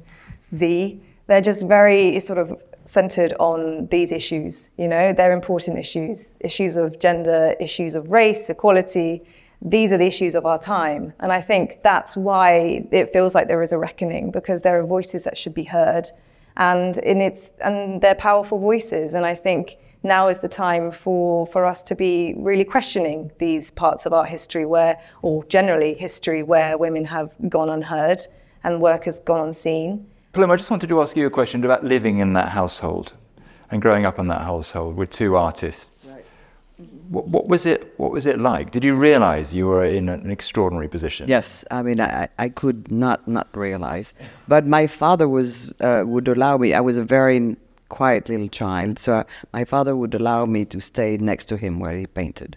Z. 0.55 1.01
They're 1.27 1.40
just 1.40 1.66
very 1.66 2.18
sort 2.20 2.38
of 2.38 2.57
centered 2.85 3.35
on 3.38 3.88
these 3.88 4.12
issues. 4.12 4.70
You 4.79 4.88
know, 4.88 5.12
they're 5.12 5.33
important 5.33 5.79
issues: 5.79 6.33
issues 6.40 6.77
of 6.77 6.98
gender, 7.01 7.55
issues 7.61 7.94
of 7.94 8.11
race, 8.11 8.48
equality, 8.48 9.24
these 9.61 9.90
are 9.90 9.98
the 9.98 10.07
issues 10.07 10.35
of 10.35 10.46
our 10.46 10.59
time. 10.59 11.12
And 11.20 11.33
I 11.33 11.40
think 11.40 11.83
that's 11.83 12.16
why 12.16 12.87
it 12.92 13.12
feels 13.12 13.35
like 13.35 13.48
there 13.48 13.62
is 13.62 13.72
a 13.72 13.79
reckoning 13.79 14.31
because 14.31 14.62
there 14.62 14.81
are 14.81 14.87
voices 14.87 15.24
that 15.24 15.37
should 15.37 15.55
be 15.55 15.64
heard. 15.64 16.11
And 16.57 16.98
in 16.98 17.20
its 17.20 17.53
and 17.61 18.01
they're 18.01 18.14
powerful 18.14 18.59
voices. 18.59 19.14
And 19.14 19.27
I 19.27 19.35
think 19.35 19.79
now 20.02 20.28
is 20.28 20.38
the 20.38 20.48
time 20.48 20.90
for, 20.90 21.46
for 21.46 21.64
us 21.64 21.82
to 21.84 21.94
be 21.94 22.34
really 22.38 22.64
questioning 22.64 23.30
these 23.38 23.70
parts 23.70 24.06
of 24.06 24.12
our 24.12 24.24
history 24.24 24.64
where, 24.64 25.00
or 25.22 25.44
generally 25.44 25.94
history 25.94 26.42
where 26.42 26.78
women 26.78 27.04
have 27.04 27.34
gone 27.48 27.68
unheard 27.68 28.20
and 28.64 28.80
work 28.80 29.04
has 29.04 29.20
gone 29.20 29.40
unseen. 29.40 30.06
Paloma, 30.32 30.54
I 30.54 30.56
just 30.56 30.70
wanted 30.70 30.88
to 30.88 31.00
ask 31.00 31.16
you 31.16 31.26
a 31.26 31.30
question 31.30 31.64
about 31.64 31.84
living 31.84 32.18
in 32.18 32.32
that 32.34 32.50
household 32.50 33.14
and 33.70 33.82
growing 33.82 34.06
up 34.06 34.18
in 34.18 34.28
that 34.28 34.42
household 34.42 34.96
with 34.96 35.11
two 35.11 35.37
artists. 35.37 36.12
Right. 36.14 36.24
What, 37.08 37.26
what, 37.26 37.48
was 37.48 37.66
it? 37.66 37.94
What 37.98 38.12
was 38.12 38.26
it 38.26 38.40
like? 38.40 38.70
Did 38.70 38.84
you 38.84 38.94
realize 38.94 39.52
you 39.52 39.66
were 39.66 39.84
in 39.84 40.08
an 40.08 40.30
extraordinary 40.30 40.87
position? 40.88 41.28
Yes, 41.28 41.64
I 41.72 41.82
mean 41.82 42.00
I, 42.00 42.28
I 42.38 42.50
could 42.50 42.92
not 42.92 43.26
not 43.26 43.48
realize, 43.56 44.14
but 44.46 44.64
my 44.64 44.87
father 44.87 45.28
was 45.28 45.72
uh, 45.80 46.04
would 46.06 46.28
allow 46.28 46.56
me. 46.56 46.74
I 46.74 46.80
was 46.80 46.96
a 46.96 47.02
very 47.02 47.56
quiet 47.88 48.29
little 48.29 48.48
child, 48.48 48.98
so 48.98 49.24
my 49.53 49.64
father 49.64 49.96
would 49.96 50.14
allow 50.14 50.46
me 50.46 50.64
to 50.66 50.81
stay 50.81 51.16
next 51.16 51.46
to 51.46 51.57
him 51.57 51.79
where 51.81 51.96
he 51.96 52.07
painted, 52.07 52.57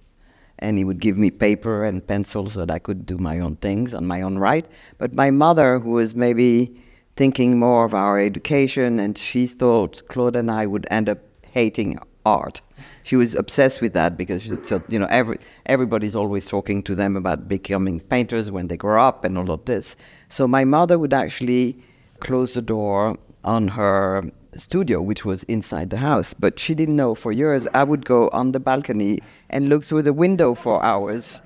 and 0.60 0.78
he 0.78 0.84
would 0.84 1.00
give 1.00 1.18
me 1.18 1.32
paper 1.32 1.84
and 1.84 2.06
pencils 2.06 2.54
so 2.54 2.66
that 2.66 2.72
I 2.72 2.80
could 2.80 3.06
do 3.06 3.18
my 3.18 3.40
own 3.40 3.56
things 3.58 3.94
on 3.94 4.06
my 4.06 4.22
own 4.22 4.38
right. 4.38 4.66
But 4.98 5.16
my 5.16 5.32
mother, 5.32 5.80
who 5.80 5.92
was 5.92 6.16
maybe 6.16 6.76
thinking 7.16 7.60
more 7.60 7.86
of 7.86 7.94
our 7.94 8.20
education, 8.20 9.00
and 9.00 9.18
she 9.18 9.48
thought 9.48 10.02
Claude 10.08 10.36
and 10.36 10.52
I 10.52 10.66
would 10.66 10.88
end 10.90 11.10
up 11.10 11.20
hating 11.52 12.00
art 12.26 12.62
she 13.04 13.16
was 13.16 13.36
obsessed 13.36 13.82
with 13.82 13.94
that 13.94 14.18
because 14.18 14.44
she, 14.44 14.52
so 14.64 14.82
you 14.90 15.00
know 15.00 15.08
every 15.10 15.38
everybody's 15.66 16.16
always 16.16 16.48
talking 16.48 16.84
to 16.84 16.96
them 16.96 17.16
about 17.16 17.48
becoming 17.48 18.00
painters 18.00 18.52
when 18.52 18.68
they 18.68 18.78
grow 18.78 19.04
up 19.04 19.24
and 19.26 19.38
all 19.38 19.52
of 19.52 19.66
this. 19.66 19.96
So 20.30 20.48
my 20.48 20.64
mother 20.64 21.00
would 21.00 21.14
actually 21.14 21.78
close 22.20 22.54
the 22.54 22.62
door 22.62 23.18
on 23.44 23.68
her 23.70 24.24
studio, 24.60 25.02
which 25.02 25.26
was 25.26 25.44
inside 25.44 25.90
the 25.90 25.98
house. 25.98 26.34
But 26.34 26.60
she 26.60 26.76
didn't 26.76 26.96
know 26.96 27.16
for 27.16 27.32
years 27.32 27.68
I 27.74 27.84
would 27.84 28.06
go 28.06 28.30
on 28.30 28.52
the 28.52 28.60
balcony 28.60 29.20
and 29.50 29.70
look 29.70 29.84
through 29.84 30.04
the 30.04 30.14
window 30.14 30.56
for 30.56 30.84
hours, 30.84 31.42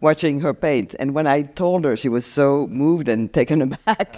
watching 0.00 0.40
her 0.40 0.54
paint. 0.54 0.94
And 0.98 1.14
when 1.14 1.26
I 1.26 1.42
told 1.42 1.84
her, 1.84 1.96
she 1.96 2.08
was 2.08 2.24
so 2.24 2.66
moved 2.68 3.08
and 3.08 3.32
taken 3.32 3.62
aback. 3.68 4.16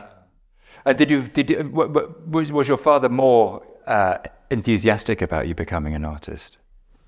Uh, 0.86 0.92
did 0.92 1.10
you? 1.10 1.22
Did 1.22 1.50
you, 1.50 1.70
was, 1.70 2.50
was 2.50 2.68
your 2.68 2.78
father 2.78 3.08
more 3.08 3.62
uh, 3.86 4.18
enthusiastic 4.50 5.20
about 5.20 5.46
you 5.46 5.54
becoming 5.54 5.94
an 5.94 6.04
artist? 6.04 6.56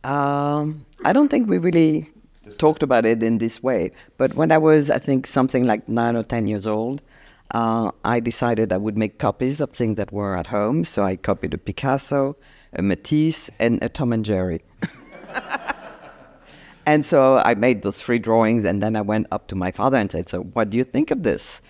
Um, 0.04 0.84
I 1.04 1.12
don't 1.12 1.28
think 1.28 1.48
we 1.48 1.58
really 1.58 2.10
talked 2.58 2.82
about 2.82 3.06
it 3.06 3.22
in 3.22 3.38
this 3.38 3.62
way. 3.62 3.92
But 4.16 4.34
when 4.34 4.52
I 4.52 4.58
was, 4.58 4.90
I 4.90 4.98
think, 4.98 5.26
something 5.26 5.64
like 5.66 5.88
nine 5.88 6.16
or 6.16 6.22
ten 6.22 6.46
years 6.46 6.66
old, 6.66 7.02
uh, 7.52 7.90
I 8.04 8.20
decided 8.20 8.72
I 8.72 8.78
would 8.78 8.96
make 8.96 9.18
copies 9.18 9.60
of 9.60 9.70
things 9.70 9.96
that 9.96 10.12
were 10.12 10.36
at 10.36 10.48
home. 10.48 10.84
So 10.84 11.04
I 11.04 11.16
copied 11.16 11.54
a 11.54 11.58
Picasso, 11.58 12.36
a 12.72 12.82
Matisse, 12.82 13.50
and 13.58 13.82
a 13.82 13.88
Tom 13.88 14.12
and 14.12 14.24
Jerry. 14.24 14.62
and 16.86 17.04
so 17.04 17.38
I 17.44 17.54
made 17.54 17.82
those 17.82 18.02
three 18.02 18.18
drawings, 18.18 18.64
and 18.64 18.82
then 18.82 18.96
I 18.96 19.02
went 19.02 19.26
up 19.30 19.48
to 19.48 19.54
my 19.54 19.70
father 19.70 19.98
and 19.98 20.10
said, 20.10 20.28
"So, 20.28 20.40
what 20.40 20.70
do 20.70 20.78
you 20.78 20.84
think 20.84 21.10
of 21.10 21.22
this?" 21.22 21.62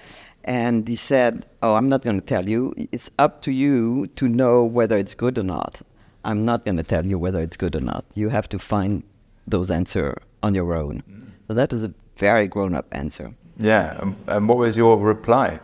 And 0.44 0.86
he 0.88 0.96
said, 0.96 1.46
"Oh, 1.62 1.74
I'm 1.74 1.88
not 1.88 2.02
going 2.02 2.20
to 2.20 2.26
tell 2.26 2.48
you. 2.48 2.72
It's 2.76 3.10
up 3.18 3.42
to 3.42 3.52
you 3.52 4.06
to 4.16 4.28
know 4.28 4.64
whether 4.64 4.96
it's 4.96 5.14
good 5.14 5.38
or 5.38 5.44
not." 5.44 5.82
I'm 6.24 6.44
not 6.44 6.64
going 6.64 6.76
to 6.76 6.84
tell 6.84 7.04
you 7.04 7.18
whether 7.18 7.40
it's 7.40 7.56
good 7.56 7.74
or 7.74 7.80
not. 7.80 8.04
You 8.14 8.28
have 8.28 8.48
to 8.50 8.58
find 8.60 9.02
those 9.48 9.72
answers 9.72 10.18
on 10.44 10.54
your 10.54 10.72
own. 10.72 11.02
Mm. 11.10 11.30
So 11.48 11.54
that 11.54 11.72
is 11.72 11.82
a 11.82 11.92
very 12.16 12.46
grown-up 12.46 12.86
answer. 12.92 13.34
Yeah. 13.58 13.96
Um, 14.00 14.16
and 14.28 14.48
what 14.48 14.58
was 14.58 14.76
your 14.76 14.96
reply? 14.96 15.58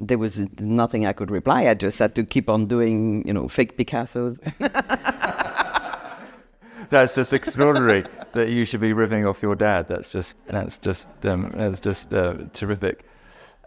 There 0.00 0.18
was 0.18 0.38
nothing 0.58 1.06
I 1.06 1.12
could 1.12 1.30
reply. 1.30 1.68
I 1.68 1.74
just 1.74 1.98
had 1.98 2.14
to 2.14 2.24
keep 2.24 2.48
on 2.48 2.66
doing, 2.66 3.26
you 3.26 3.34
know, 3.34 3.48
fake 3.48 3.76
Picassos. 3.76 4.38
that's 6.90 7.14
just 7.14 7.32
extraordinary 7.32 8.04
that 8.32 8.50
you 8.50 8.64
should 8.64 8.80
be 8.80 8.92
ripping 8.92 9.26
off 9.26 9.42
your 9.42 9.54
dad. 9.54 9.88
That's 9.88 10.10
just 10.10 10.36
that's 10.46 10.78
just 10.78 11.08
um, 11.24 11.52
that's 11.54 11.80
just 11.80 12.14
uh, 12.14 12.34
terrific. 12.52 13.04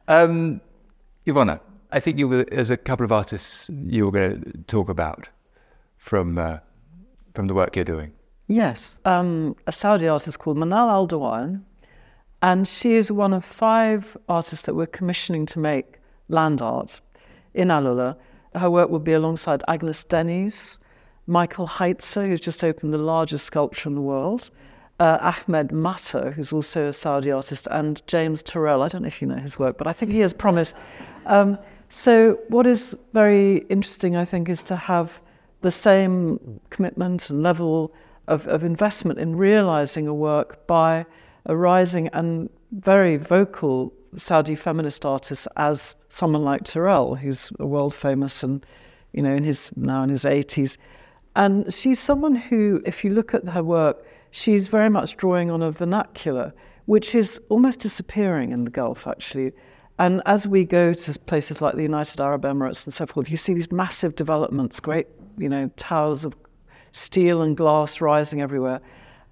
Um, 0.07 0.61
Iwona, 1.25 1.59
I 1.91 1.99
think 1.99 2.17
you 2.17 2.27
were, 2.27 2.45
there's 2.45 2.69
a 2.69 2.77
couple 2.77 3.05
of 3.05 3.11
artists 3.11 3.69
you 3.87 4.05
were 4.05 4.11
going 4.11 4.41
to 4.41 4.57
talk 4.63 4.89
about 4.89 5.29
from 5.97 6.37
uh, 6.37 6.57
from 7.33 7.47
the 7.47 7.53
work 7.53 7.75
you're 7.75 7.85
doing? 7.85 8.13
Yes, 8.47 9.01
um, 9.05 9.55
a 9.67 9.71
Saudi 9.71 10.07
artist 10.07 10.39
called 10.39 10.57
Manal 10.57 11.07
AlDowayan, 11.07 11.61
and 12.41 12.67
she 12.67 12.93
is 12.93 13.11
one 13.11 13.33
of 13.33 13.43
five 13.43 14.17
artists 14.27 14.65
that 14.65 14.75
we're 14.75 14.85
commissioning 14.85 15.45
to 15.47 15.59
make 15.59 15.99
land 16.29 16.61
art 16.61 17.01
in 17.53 17.69
Alula. 17.69 18.15
Her 18.55 18.69
work 18.69 18.89
will 18.89 18.99
be 18.99 19.13
alongside 19.13 19.63
Agnes 19.67 20.03
Denes, 20.03 20.79
Michael 21.27 21.67
Heizer, 21.67 22.27
who's 22.27 22.41
just 22.41 22.63
opened 22.63 22.93
the 22.93 22.97
largest 22.97 23.45
sculpture 23.45 23.89
in 23.89 23.95
the 23.95 24.01
world, 24.01 24.49
uh, 24.99 25.33
Ahmed 25.47 25.71
Mater, 25.71 26.31
who's 26.31 26.53
also 26.53 26.87
a 26.87 26.93
Saudi 26.93 27.31
artist, 27.31 27.67
and 27.71 28.05
James 28.07 28.43
Turrell. 28.43 28.83
I 28.83 28.87
don't 28.87 29.01
know 29.01 29.07
if 29.07 29.21
you 29.21 29.27
know 29.27 29.37
his 29.37 29.57
work, 29.57 29.77
but 29.77 29.87
I 29.87 29.93
think 29.93 30.11
he 30.11 30.19
has 30.19 30.33
promised. 30.33 30.75
Um, 31.25 31.57
so, 31.89 32.39
what 32.49 32.67
is 32.67 32.97
very 33.13 33.57
interesting, 33.69 34.15
I 34.15 34.25
think, 34.25 34.49
is 34.49 34.63
to 34.63 34.75
have 34.75 35.21
the 35.61 35.71
same 35.71 36.59
commitment 36.69 37.29
and 37.29 37.41
level 37.41 37.93
of, 38.27 38.47
of 38.47 38.63
investment 38.63 39.19
in 39.19 39.35
realizing 39.35 40.07
a 40.07 40.13
work 40.13 40.65
by 40.67 41.05
a 41.45 41.55
rising 41.55 42.07
and 42.09 42.49
very 42.73 43.17
vocal 43.17 43.93
Saudi 44.15 44.55
feminist 44.55 45.05
artist 45.05 45.47
as 45.55 45.95
someone 46.09 46.43
like 46.43 46.63
Turrell, 46.63 47.17
who's 47.17 47.51
world 47.59 47.93
famous 47.93 48.43
and, 48.43 48.65
you 49.11 49.21
know, 49.21 49.35
in 49.35 49.43
his 49.43 49.71
now 49.75 50.03
in 50.03 50.09
his 50.09 50.23
80s. 50.23 50.77
And 51.35 51.73
she's 51.73 51.99
someone 51.99 52.35
who, 52.35 52.81
if 52.85 53.03
you 53.03 53.11
look 53.11 53.33
at 53.33 53.47
her 53.49 53.63
work, 53.63 54.05
she's 54.31 54.67
very 54.67 54.89
much 54.89 55.17
drawing 55.17 55.49
on 55.49 55.61
a 55.63 55.71
vernacular, 55.71 56.53
which 56.85 57.15
is 57.15 57.41
almost 57.49 57.79
disappearing 57.79 58.51
in 58.51 58.65
the 58.65 58.71
Gulf, 58.71 59.07
actually. 59.07 59.51
And 59.99 60.21
as 60.25 60.47
we 60.47 60.63
go 60.63 60.93
to 60.93 61.19
places 61.19 61.61
like 61.61 61.75
the 61.75 61.83
United 61.83 62.21
Arab 62.21 62.43
Emirates 62.43 62.85
and 62.85 62.93
so 62.93 63.05
forth, 63.05 63.29
you 63.29 63.37
see 63.37 63.53
these 63.53 63.71
massive 63.71 64.15
developments, 64.15 64.79
great 64.79 65.07
you 65.37 65.49
know, 65.49 65.69
towers 65.75 66.25
of 66.25 66.35
steel 66.91 67.41
and 67.41 67.57
glass 67.57 68.01
rising 68.01 68.41
everywhere. 68.41 68.81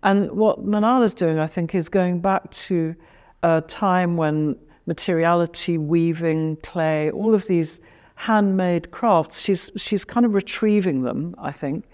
And 0.03 0.31
what 0.31 0.65
Manal 0.65 1.03
is 1.03 1.13
doing, 1.13 1.39
I 1.39 1.47
think, 1.47 1.75
is 1.75 1.89
going 1.89 2.21
back 2.21 2.49
to 2.51 2.95
a 3.43 3.61
time 3.61 4.17
when 4.17 4.55
materiality, 4.85 5.77
weaving, 5.77 6.57
clay, 6.57 7.11
all 7.11 7.33
of 7.33 7.47
these 7.47 7.81
handmade 8.15 8.91
crafts, 8.91 9.41
she's, 9.41 9.71
she's 9.75 10.05
kind 10.05 10.25
of 10.25 10.33
retrieving 10.33 11.03
them, 11.03 11.35
I 11.37 11.51
think, 11.51 11.85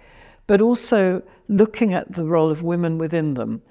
but 0.48 0.62
also 0.62 1.22
looking 1.48 1.94
at 1.94 2.12
the 2.12 2.26
role 2.26 2.52
of 2.52 2.64
women 2.64 2.98
within 2.98 3.34
them. 3.34 3.62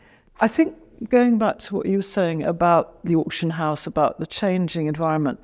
I 0.41 0.49
think 0.49 0.75
going 1.11 1.39
back 1.39 1.59
to 1.59 1.75
what 1.75 1.87
you 1.87 1.99
were 1.99 2.03
saying 2.03 2.43
about 2.43 3.05
the 3.05 3.17
auction 3.17 3.51
house, 3.51 3.87
about 3.87 4.19
the 4.19 4.27
changing 4.27 4.87
environment, 4.87 5.41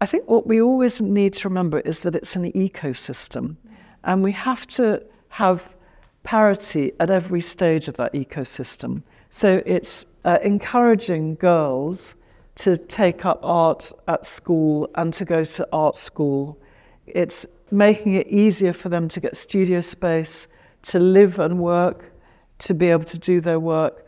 I 0.00 0.06
think 0.06 0.28
what 0.28 0.46
we 0.46 0.60
always 0.60 1.02
need 1.02 1.34
to 1.34 1.48
remember 1.48 1.80
is 1.80 2.00
that 2.00 2.14
it's 2.14 2.36
an 2.36 2.50
ecosystem. 2.52 3.56
And 4.04 4.22
we 4.22 4.32
have 4.32 4.66
to 4.68 5.04
have 5.28 5.76
parity 6.22 6.92
at 7.00 7.10
every 7.10 7.40
stage 7.40 7.88
of 7.88 7.96
that 7.96 8.12
ecosystem. 8.12 9.02
So 9.28 9.62
it's 9.66 10.06
uh, 10.24 10.38
encouraging 10.42 11.34
girls 11.36 12.16
to 12.56 12.76
take 12.76 13.24
up 13.24 13.40
art 13.42 13.92
at 14.08 14.26
school 14.26 14.88
and 14.96 15.12
to 15.14 15.24
go 15.24 15.44
to 15.44 15.68
art 15.72 15.96
school. 15.96 16.60
It's 17.06 17.46
making 17.70 18.14
it 18.14 18.26
easier 18.26 18.72
for 18.72 18.88
them 18.88 19.08
to 19.08 19.20
get 19.20 19.36
studio 19.36 19.80
space, 19.80 20.48
to 20.82 20.98
live 20.98 21.38
and 21.38 21.58
work, 21.58 22.12
to 22.58 22.74
be 22.74 22.90
able 22.90 23.04
to 23.04 23.18
do 23.18 23.40
their 23.40 23.60
work 23.60 24.06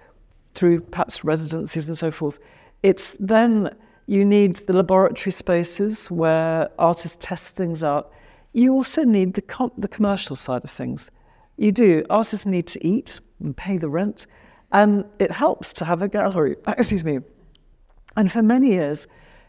through 0.55 0.81
perhaps 0.81 1.25
residencies 1.25 1.88
and 1.88 1.96
so 1.96 2.11
forth. 2.11 2.38
It's 2.83 3.16
then 3.20 3.75
you 4.07 4.25
need 4.25 4.57
the 4.57 4.72
laboratory 4.72 5.33
spaces 5.33 6.11
where 6.11 6.68
artists 6.79 7.16
test 7.20 7.57
things 7.57 7.83
out 7.83 8.12
you 8.53 8.75
also 8.75 9.05
need 9.05 9.35
the, 9.35 9.42
com- 9.42 9.72
the 9.79 9.88
commercial 9.88 10.37
side 10.37 10.64
of 10.64 10.70
things. 10.70 11.11
You 11.57 11.72
do. 11.72 12.05
Artists 12.11 12.46
need 12.46 12.66
to 12.68 12.87
eat 12.87 13.20
and 13.40 13.57
pay 13.57 13.79
the 13.79 13.88
rent, 13.88 14.27
and 14.73 15.05
it 15.19 15.31
helps 15.31 15.73
to 15.75 15.85
have 15.85 16.03
a 16.03 16.09
gallery. 16.09 16.57
Excuse 16.67 17.05
me. 17.05 17.21
And 18.17 18.31
for 18.31 18.43
many 18.43 18.73
years, 18.73 19.07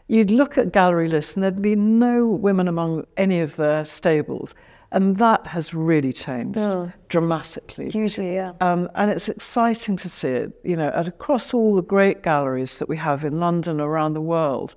you'd 0.08 0.30
look 0.30 0.56
at 0.56 0.72
gallery 0.72 1.08
lists 1.08 1.34
and 1.34 1.42
there'd 1.42 1.60
be 1.60 1.76
no 1.76 2.26
women 2.26 2.68
among 2.68 3.04
any 3.16 3.40
of 3.40 3.56
the 3.56 3.84
stables. 3.84 4.54
And 4.92 5.16
that 5.16 5.46
has 5.48 5.74
really 5.74 6.12
changed 6.12 6.60
oh. 6.60 6.92
dramatically. 7.08 7.90
Hugely, 7.90 8.34
yeah. 8.34 8.52
Um, 8.60 8.88
and 8.94 9.10
it's 9.10 9.28
exciting 9.28 9.96
to 9.96 10.08
see 10.08 10.28
it, 10.28 10.52
you 10.62 10.76
know, 10.76 10.90
across 10.90 11.52
all 11.52 11.74
the 11.74 11.82
great 11.82 12.22
galleries 12.22 12.78
that 12.78 12.88
we 12.88 12.96
have 12.98 13.24
in 13.24 13.40
London, 13.40 13.80
around 13.80 14.14
the 14.14 14.20
world 14.20 14.76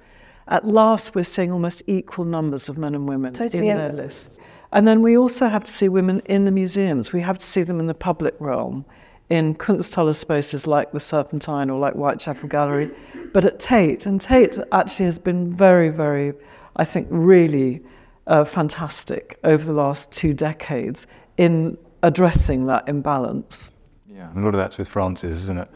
at 0.50 0.66
last 0.66 1.16
we're 1.16 1.24
seeing 1.24 1.52
almost 1.52 1.84
equal 1.88 2.26
numbers 2.26 2.70
of 2.70 2.78
men 2.78 2.96
and 2.96 3.08
women 3.08 3.34
totally, 3.34 3.60
in 3.60 3.66
yeah. 3.66 3.78
their 3.78 3.94
lists. 3.94 4.38
And 4.72 4.88
then 4.88 5.02
we 5.02 5.18
also 5.18 5.48
have 5.48 5.64
to 5.64 5.72
see 5.72 5.90
women 5.90 6.22
in 6.26 6.46
the 6.46 6.52
museums. 6.52 7.14
We 7.14 7.22
have 7.22 7.38
to 7.38 7.46
see 7.46 7.64
them 7.64 7.80
in 7.80 7.88
the 7.88 7.94
public 7.94 8.36
realm, 8.40 8.86
in 9.30 9.56
Kunsthalle 9.56 10.16
spaces 10.16 10.68
like 10.68 10.92
the 10.92 11.00
Serpentine 11.00 11.70
or 11.70 11.80
like 11.80 11.94
Whitechapel 11.94 12.48
Gallery, 12.48 12.92
but 13.34 13.44
at 13.44 13.60
Tate. 13.60 14.06
And 14.06 14.22
Tate 14.22 14.60
actually 14.72 15.06
has 15.06 15.20
been 15.20 15.54
very, 15.54 15.90
very, 15.90 16.34
I 16.78 16.86
think, 16.86 17.08
really 17.10 17.82
uh, 18.28 18.44
fantastic 18.44 19.40
over 19.44 19.64
the 19.64 19.74
last 19.74 20.12
two 20.12 20.34
decades 20.34 21.08
in 21.38 21.78
addressing 22.04 22.66
that 22.68 22.88
imbalance. 22.88 23.72
Yeah, 24.10 24.32
a 24.34 24.40
lot 24.40 24.50
of 24.50 24.56
that's 24.56 24.78
with 24.78 24.88
Frances, 24.88 25.38
isn't 25.38 25.60
it? 25.60 25.70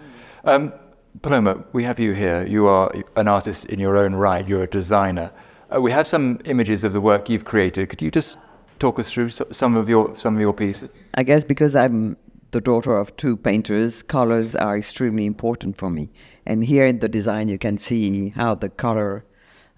Um, 0.46 0.74
Paloma, 1.22 1.64
we 1.74 1.84
have 1.84 2.00
you 2.00 2.14
here. 2.14 2.46
You 2.48 2.68
are 2.68 2.92
an 3.16 3.28
artist 3.28 3.66
in 3.66 3.80
your 3.80 3.98
own 3.98 4.16
right. 4.16 4.48
You're 4.48 4.64
a 4.64 4.68
designer. 4.68 5.32
Uh, 5.74 5.82
we 5.82 5.92
have 5.92 6.08
some 6.08 6.40
images 6.46 6.84
of 6.84 6.94
the 6.94 7.02
work 7.02 7.30
you've 7.30 7.46
created. 7.46 7.90
Could 7.90 8.02
you 8.02 8.12
just 8.12 8.38
talk 8.80 8.98
us 8.98 9.12
through 9.12 9.30
some 9.30 9.76
of 9.76 9.90
your 9.90 10.16
some 10.16 10.36
of 10.36 10.42
your 10.42 10.54
pieces? 10.54 10.90
I 11.16 11.24
guess 11.24 11.44
because 11.44 11.76
I'm 11.76 12.18
the 12.52 12.62
daughter 12.62 12.98
of 12.98 13.16
two 13.18 13.38
painters, 13.38 14.04
colors 14.04 14.56
are 14.56 14.78
extremely 14.78 15.26
important 15.26 15.78
for 15.78 15.90
me. 15.90 16.10
And 16.46 16.64
here 16.64 16.86
in 16.86 17.00
the 17.00 17.10
design, 17.10 17.50
you 17.50 17.58
can 17.58 17.78
see 17.78 18.30
how 18.30 18.56
the 18.56 18.70
color, 18.70 19.26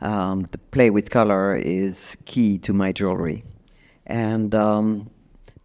um, 0.02 0.48
the 0.52 0.58
play 0.58 0.90
with 0.90 1.10
color, 1.10 1.56
is 1.56 2.18
key 2.26 2.58
to 2.60 2.74
my 2.74 2.92
jewelry. 2.92 3.44
And 4.06 4.54
um, 4.56 5.10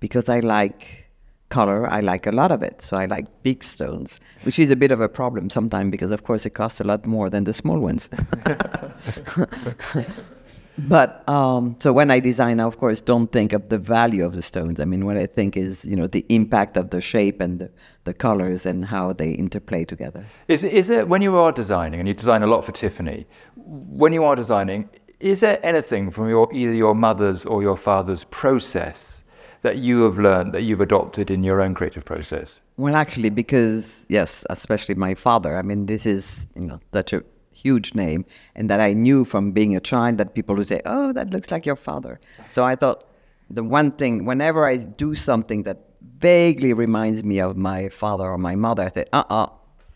because 0.01 0.29
I 0.29 0.41
like 0.41 1.11
color, 1.49 1.91
I 1.91 2.01
like 2.01 2.27
a 2.27 2.33
lot 2.33 2.53
of 2.53 2.63
it. 2.63 2.83
So 2.83 2.97
I 2.97 3.07
like 3.07 3.27
big 3.43 3.65
stones, 3.65 4.21
which 4.43 4.59
is 4.59 4.71
a 4.71 4.77
bit 4.77 4.93
of 4.93 5.01
a 5.01 5.09
problem 5.09 5.49
sometimes 5.51 5.91
because, 5.91 6.11
of 6.11 6.25
course, 6.25 6.45
it 6.45 6.51
costs 6.51 6.81
a 6.81 6.85
lot 6.85 7.07
more 7.07 7.31
than 7.31 7.45
the 7.45 7.55
small 7.55 7.79
ones. 7.79 8.11
but 10.79 11.29
um, 11.29 11.77
so 11.79 11.93
when 11.93 12.11
I 12.11 12.21
design, 12.21 12.61
I 12.61 12.65
of 12.65 12.79
course 12.79 13.01
don't 13.01 13.31
think 13.33 13.53
of 13.53 13.69
the 13.69 13.79
value 13.79 14.25
of 14.25 14.35
the 14.35 14.43
stones. 14.43 14.79
I 14.81 14.85
mean, 14.85 15.05
what 15.05 15.17
I 15.17 15.27
think 15.27 15.57
is 15.57 15.85
you 15.85 15.97
know 15.97 16.07
the 16.07 16.25
impact 16.29 16.77
of 16.77 16.91
the 16.91 17.01
shape 17.01 17.41
and 17.41 17.59
the, 17.59 17.71
the 18.05 18.15
colors 18.15 18.65
and 18.67 18.85
how 18.85 19.13
they 19.13 19.33
interplay 19.33 19.85
together. 19.85 20.25
Is 20.47 20.63
is 20.65 20.91
it 20.91 21.09
when 21.09 21.23
you 21.23 21.37
are 21.37 21.53
designing 21.53 22.01
and 22.01 22.09
you 22.09 22.15
design 22.15 22.43
a 22.43 22.47
lot 22.47 22.65
for 22.65 22.73
Tiffany? 22.73 23.27
When 23.57 24.13
you 24.13 24.25
are 24.25 24.37
designing, 24.37 24.89
is 25.21 25.41
there 25.41 25.59
anything 25.65 26.11
from 26.11 26.29
your 26.29 26.49
either 26.53 26.75
your 26.75 26.95
mother's 26.95 27.45
or 27.45 27.63
your 27.63 27.77
father's 27.77 28.25
process 28.25 29.25
that 29.63 29.79
you 29.79 30.03
have 30.03 30.19
learned 30.19 30.53
that 30.53 30.63
you've 30.63 30.81
adopted 30.81 31.31
in 31.31 31.43
your 31.43 31.61
own 31.61 31.75
creative 31.75 32.05
process? 32.05 32.61
Well, 32.77 32.95
actually, 32.95 33.31
because 33.31 34.07
yes, 34.09 34.45
especially 34.51 34.95
my 34.95 35.15
father. 35.15 35.57
I 35.57 35.63
mean, 35.63 35.87
this 35.87 36.07
is 36.07 36.47
you 36.55 36.67
know 36.67 36.79
such 36.93 37.13
a 37.13 37.25
huge 37.63 37.95
name, 37.95 38.25
and 38.55 38.69
that 38.71 38.81
I 38.81 38.93
knew 38.93 39.25
from 39.25 39.53
being 39.53 39.77
a 39.77 39.81
child 39.81 40.19
that 40.19 40.35
people 40.35 40.57
would 40.57 40.67
say, 40.67 40.81
"Oh, 40.85 41.13
that 41.13 41.31
looks 41.31 41.51
like 41.51 41.67
your 41.67 41.77
father." 41.77 42.21
So 42.49 42.65
I 42.65 42.75
thought 42.77 43.05
the 43.51 43.65
one 43.65 43.91
thing, 43.93 44.25
whenever 44.25 44.67
I 44.67 44.77
do 44.77 45.15
something 45.15 45.63
that 45.65 45.79
vaguely 46.19 46.73
reminds 46.73 47.25
me 47.25 47.41
of 47.41 47.57
my 47.57 47.89
father 47.89 48.25
or 48.25 48.39
my 48.39 48.55
mother, 48.55 48.85
I 48.85 48.91
say, 48.91 49.07
"Uh-uh, 49.13 49.49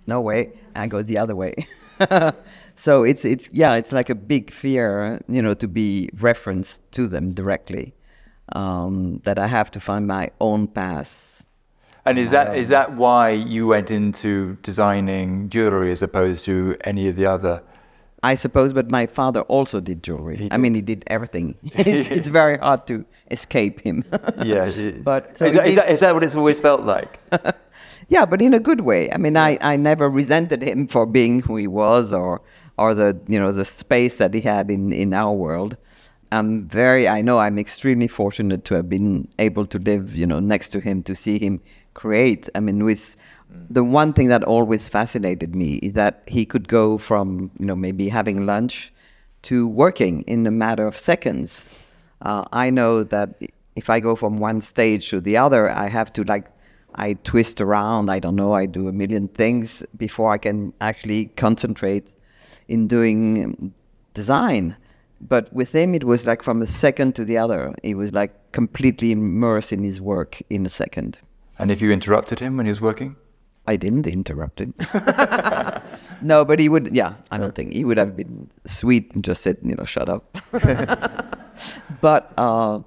no 0.07 0.21
way," 0.21 0.53
I 0.75 0.87
go 0.87 1.03
the 1.03 1.19
other 1.19 1.37
way. 1.37 1.55
so 2.75 3.03
it's 3.05 3.25
it's 3.25 3.49
yeah, 3.53 3.75
it's 3.75 3.93
like 3.93 4.11
a 4.11 4.15
big 4.15 4.51
fear, 4.51 5.21
you 5.29 5.43
know, 5.43 5.55
to 5.55 5.69
be 5.69 6.09
referenced 6.21 6.81
to 6.93 7.09
them 7.09 7.33
directly. 7.33 7.95
Um, 8.55 9.21
that 9.25 9.39
I 9.39 9.47
have 9.47 9.71
to 9.71 9.81
find 9.81 10.07
my 10.07 10.31
own 10.39 10.67
path 10.67 11.09
and 12.05 12.19
is 12.19 12.31
that 12.31 12.57
is 12.57 12.67
um, 12.67 12.71
that 12.73 12.93
why 12.95 13.31
you 13.31 13.67
went 13.69 13.91
into 13.91 14.57
designing 14.63 15.49
jewelry 15.49 15.93
as 15.93 16.03
opposed 16.03 16.45
to 16.47 16.77
any 16.85 17.09
of 17.09 17.17
the 17.17 17.27
other? 17.27 17.63
I 18.25 18.37
suppose, 18.37 18.73
but 18.73 18.91
my 18.91 19.07
father 19.07 19.41
also 19.43 19.81
did 19.81 20.03
jewelry. 20.03 20.37
Did. 20.37 20.53
I 20.53 20.57
mean, 20.57 20.75
he 20.75 20.81
did 20.81 21.03
everything. 21.09 21.57
it's, 21.75 22.11
it's, 22.11 22.29
very 22.29 22.57
hard 22.59 22.87
to 22.87 23.05
escape 23.31 23.81
him. 23.81 24.05
yes, 24.45 24.81
but 25.03 25.37
so 25.37 25.47
is, 25.47 25.55
that, 25.55 25.67
is, 25.67 25.75
that, 25.75 25.91
is 25.91 26.01
that 26.01 26.15
what 26.15 26.23
it's 26.23 26.37
always 26.37 26.61
felt 26.61 26.83
like? 26.83 27.19
yeah, 28.09 28.25
but 28.25 28.41
in 28.41 28.55
a 28.55 28.61
good 28.61 28.83
way. 28.83 29.11
I 29.13 29.17
mean, 29.17 29.37
I, 29.37 29.59
I 29.61 29.77
never 29.77 30.09
resented 30.09 30.63
him 30.63 30.87
for 30.87 31.05
being 31.05 31.41
who 31.41 31.57
he 31.57 31.67
was, 31.67 32.13
or 32.13 32.43
or 32.79 32.95
the 32.95 33.21
you 33.27 33.41
know 33.41 33.51
the 33.51 33.65
space 33.65 34.19
that 34.19 34.35
he 34.35 34.41
had 34.41 34.71
in 34.71 34.93
in 34.93 35.13
our 35.15 35.33
world. 35.33 35.77
I'm 36.31 36.67
very. 36.69 37.09
I 37.09 37.23
know 37.23 37.39
I'm 37.39 37.59
extremely 37.59 38.09
fortunate 38.09 38.65
to 38.67 38.75
have 38.75 38.89
been 38.89 39.29
able 39.39 39.67
to 39.67 39.79
live, 39.79 40.15
you 40.15 40.27
know, 40.27 40.39
next 40.39 40.71
to 40.71 40.81
him 40.81 41.03
to 41.03 41.15
see 41.15 41.39
him 41.39 41.61
create. 41.95 42.49
I 42.55 42.61
mean, 42.61 42.85
with 42.85 43.17
the 43.71 43.85
one 43.85 44.13
thing 44.13 44.29
that 44.29 44.43
always 44.45 44.89
fascinated 44.89 45.55
me 45.55 45.77
is 45.77 45.93
that 45.95 46.23
he 46.27 46.45
could 46.45 46.69
go 46.69 46.99
from 46.99 47.51
you 47.59 47.67
know 47.67 47.77
maybe 47.77 48.09
having 48.09 48.47
lunch 48.47 48.93
to 49.43 49.67
working 49.67 50.23
in 50.23 50.47
a 50.47 50.51
matter 50.51 50.87
of 50.87 50.97
seconds. 50.97 51.69
Uh, 52.23 52.45
I 52.53 52.71
know 52.71 53.03
that 53.03 53.41
if 53.75 53.91
I 53.91 54.01
go 54.01 54.15
from 54.15 54.39
one 54.39 54.61
stage 54.61 55.11
to 55.11 55.21
the 55.21 55.37
other, 55.37 55.71
I 55.71 55.89
have 55.89 56.13
to 56.15 56.25
like 56.25 56.49
I 56.95 57.15
twist 57.25 57.61
around. 57.61 58.11
I 58.11 58.19
don't 58.19 58.37
know. 58.37 58.53
I 58.53 58.67
do 58.67 58.89
a 58.89 58.93
million 58.93 59.29
things 59.29 59.83
before 59.97 60.33
I 60.33 60.39
can 60.39 60.73
actually 60.81 61.27
concentrate 61.27 62.13
in 62.69 62.87
doing 62.87 63.73
design. 64.15 64.77
But 65.21 65.53
with 65.53 65.73
him, 65.73 65.95
it 65.95 66.05
was 66.05 66.27
like 66.27 66.43
from 66.43 66.63
a 66.63 66.67
second 66.67 67.15
to 67.15 67.25
the 67.25 67.39
other. 67.39 67.75
He 67.83 67.95
was 67.95 68.13
like 68.13 68.53
completely 68.53 69.13
immersed 69.13 69.73
in 69.73 69.83
his 69.83 70.01
work 70.01 70.43
in 70.51 70.67
a 70.67 70.69
second. 70.69 71.19
And 71.63 71.71
if 71.71 71.81
you 71.81 71.93
interrupted 71.93 72.41
him 72.41 72.57
when 72.57 72.67
he 72.67 72.71
was 72.71 72.81
working? 72.81 73.15
I 73.69 73.77
didn't 73.77 74.09
interrupt 74.09 74.61
him. 74.61 74.75
no, 76.21 76.45
but 76.45 76.59
he 76.59 76.69
would, 76.69 76.93
yeah, 76.93 77.15
I 77.31 77.39
don't 77.39 77.55
think. 77.55 77.73
He 77.73 77.85
would 77.85 77.99
have 77.99 78.17
been 78.17 78.51
sweet 78.65 79.15
and 79.15 79.23
just 79.23 79.45
said, 79.45 79.59
you 79.63 79.77
know, 79.77 79.85
shut 79.85 80.09
up. 80.09 80.37
but, 82.01 82.33
uh, 82.37 82.81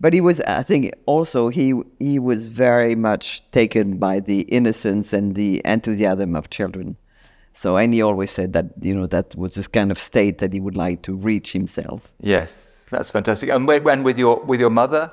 but 0.00 0.14
he 0.14 0.20
was, 0.20 0.40
I 0.42 0.62
think 0.62 0.94
also 1.06 1.48
he, 1.48 1.74
he 1.98 2.20
was 2.20 2.46
very 2.46 2.94
much 2.94 3.42
taken 3.50 3.98
by 3.98 4.20
the 4.20 4.42
innocence 4.42 5.12
and 5.12 5.34
the 5.34 5.60
enthusiasm 5.64 6.36
of 6.36 6.50
children. 6.50 6.96
So, 7.52 7.76
and 7.76 7.92
he 7.92 8.00
always 8.00 8.30
said 8.30 8.52
that, 8.52 8.66
you 8.80 8.94
know, 8.94 9.08
that 9.08 9.34
was 9.34 9.56
this 9.56 9.66
kind 9.66 9.90
of 9.90 9.98
state 9.98 10.38
that 10.38 10.52
he 10.52 10.60
would 10.60 10.76
like 10.76 11.02
to 11.02 11.16
reach 11.16 11.52
himself. 11.52 12.12
Yes, 12.20 12.80
that's 12.90 13.10
fantastic. 13.10 13.50
And 13.50 13.66
when, 13.66 14.04
with 14.04 14.18
your, 14.18 14.40
with 14.44 14.60
your 14.60 14.70
mother, 14.70 15.10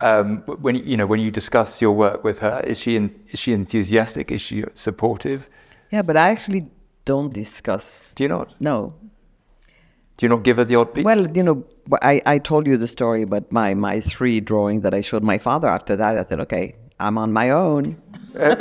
um, 0.00 0.38
when 0.46 0.76
you 0.76 0.96
know 0.96 1.06
when 1.06 1.20
you 1.20 1.30
discuss 1.30 1.80
your 1.80 1.92
work 1.92 2.24
with 2.24 2.38
her, 2.40 2.60
is 2.64 2.80
she 2.80 2.96
in, 2.96 3.10
is 3.28 3.38
she 3.38 3.52
enthusiastic? 3.52 4.30
Is 4.30 4.40
she 4.40 4.64
supportive? 4.74 5.48
Yeah, 5.90 6.02
but 6.02 6.16
I 6.16 6.30
actually 6.30 6.68
don't 7.04 7.32
discuss. 7.32 8.12
Do 8.14 8.24
you 8.24 8.28
not? 8.28 8.54
No. 8.60 8.94
Do 10.16 10.26
you 10.26 10.28
not 10.28 10.42
give 10.42 10.58
her 10.58 10.64
the 10.64 10.76
odd 10.76 10.94
piece? 10.94 11.04
Well, 11.04 11.30
you 11.30 11.42
know, 11.42 11.64
I, 12.02 12.20
I 12.26 12.38
told 12.38 12.66
you 12.66 12.76
the 12.76 12.86
story 12.86 13.22
about 13.22 13.50
my, 13.50 13.72
my 13.72 14.00
three 14.00 14.38
drawing 14.40 14.82
that 14.82 14.92
I 14.92 15.00
showed 15.00 15.22
my 15.22 15.38
father. 15.38 15.66
After 15.66 15.96
that, 15.96 16.18
I 16.18 16.24
said, 16.28 16.40
okay, 16.40 16.76
I'm 16.98 17.16
on 17.16 17.32
my 17.32 17.50
own. 17.50 17.96
uh, 18.38 18.54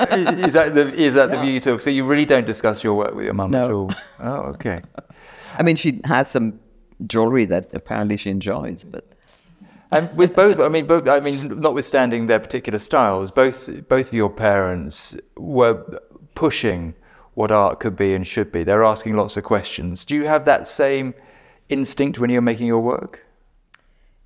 is 0.47 0.53
that 0.53 0.73
the 0.73 0.93
is 0.93 1.15
that 1.15 1.29
yeah. 1.29 1.35
the 1.35 1.41
view 1.41 1.51
you 1.51 1.59
took? 1.59 1.81
So 1.81 1.89
you 1.89 2.07
really 2.07 2.25
don't 2.25 2.47
discuss 2.47 2.83
your 2.83 2.93
work 2.93 3.13
with 3.13 3.25
your 3.25 3.33
mum 3.33 3.51
no. 3.51 3.65
at 3.65 3.71
all? 3.71 3.91
Oh, 4.21 4.41
okay. 4.53 4.81
I 5.57 5.63
mean, 5.63 5.75
she 5.75 5.99
has 6.05 6.31
some 6.31 6.59
jewelry 7.05 7.45
that 7.45 7.69
apparently 7.73 8.17
she 8.17 8.29
enjoys, 8.29 8.83
but 8.83 9.05
and 9.91 10.15
with 10.15 10.35
both, 10.35 10.59
I 10.59 10.67
mean, 10.67 10.85
both, 10.85 11.07
I 11.09 11.19
mean, 11.19 11.59
notwithstanding 11.59 12.27
their 12.27 12.39
particular 12.39 12.79
styles, 12.79 13.31
both 13.31 13.87
both 13.87 14.07
of 14.07 14.13
your 14.13 14.29
parents 14.29 15.17
were 15.35 15.83
pushing 16.35 16.93
what 17.33 17.51
art 17.51 17.79
could 17.79 17.95
be 17.95 18.13
and 18.13 18.25
should 18.25 18.51
be. 18.51 18.63
They're 18.63 18.83
asking 18.83 19.15
lots 19.15 19.37
of 19.37 19.43
questions. 19.43 20.05
Do 20.05 20.15
you 20.15 20.25
have 20.25 20.45
that 20.45 20.67
same 20.67 21.15
instinct 21.69 22.19
when 22.19 22.29
you're 22.29 22.41
making 22.41 22.67
your 22.67 22.81
work? 22.81 23.25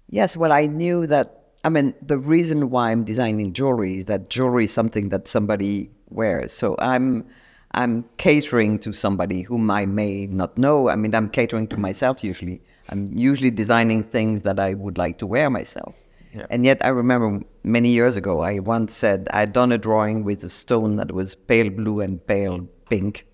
Yes. 0.09 0.35
Well, 0.35 0.51
I 0.51 0.67
knew 0.67 1.07
that. 1.07 1.39
I 1.63 1.69
mean, 1.69 1.93
the 2.01 2.19
reason 2.19 2.69
why 2.69 2.91
I'm 2.91 3.05
designing 3.05 3.53
jewelry 3.53 3.99
is 3.99 4.05
that 4.05 4.27
jewelry 4.27 4.65
is 4.65 4.73
something 4.73 5.09
that 5.09 5.27
somebody 5.27 5.91
wears. 6.09 6.51
So 6.51 6.75
I'm 6.79 7.25
I'm 7.71 8.05
catering 8.17 8.79
to 8.79 8.93
somebody 8.93 9.41
whom 9.41 9.71
I 9.71 9.85
may 9.85 10.27
not 10.27 10.57
know. 10.57 10.89
I 10.89 10.95
mean, 10.95 11.15
I'm 11.15 11.29
catering 11.29 11.67
to 11.67 11.77
myself 11.77 12.23
usually. 12.23 12.61
I'm 12.89 13.17
usually 13.17 13.51
designing 13.51 14.03
things 14.03 14.41
that 14.41 14.59
I 14.59 14.73
would 14.73 14.97
like 14.97 15.17
to 15.19 15.27
wear 15.27 15.49
myself. 15.49 15.95
Yeah. 16.33 16.47
And 16.49 16.65
yet, 16.65 16.83
I 16.83 16.87
remember 16.89 17.45
many 17.63 17.89
years 17.89 18.15
ago, 18.15 18.41
I 18.41 18.59
once 18.59 18.93
said 18.93 19.27
I'd 19.31 19.53
done 19.53 19.71
a 19.71 19.77
drawing 19.77 20.23
with 20.23 20.43
a 20.43 20.49
stone 20.49 20.95
that 20.95 21.11
was 21.11 21.35
pale 21.35 21.69
blue 21.69 22.01
and 22.01 22.25
pale 22.25 22.67
pink. 22.89 23.27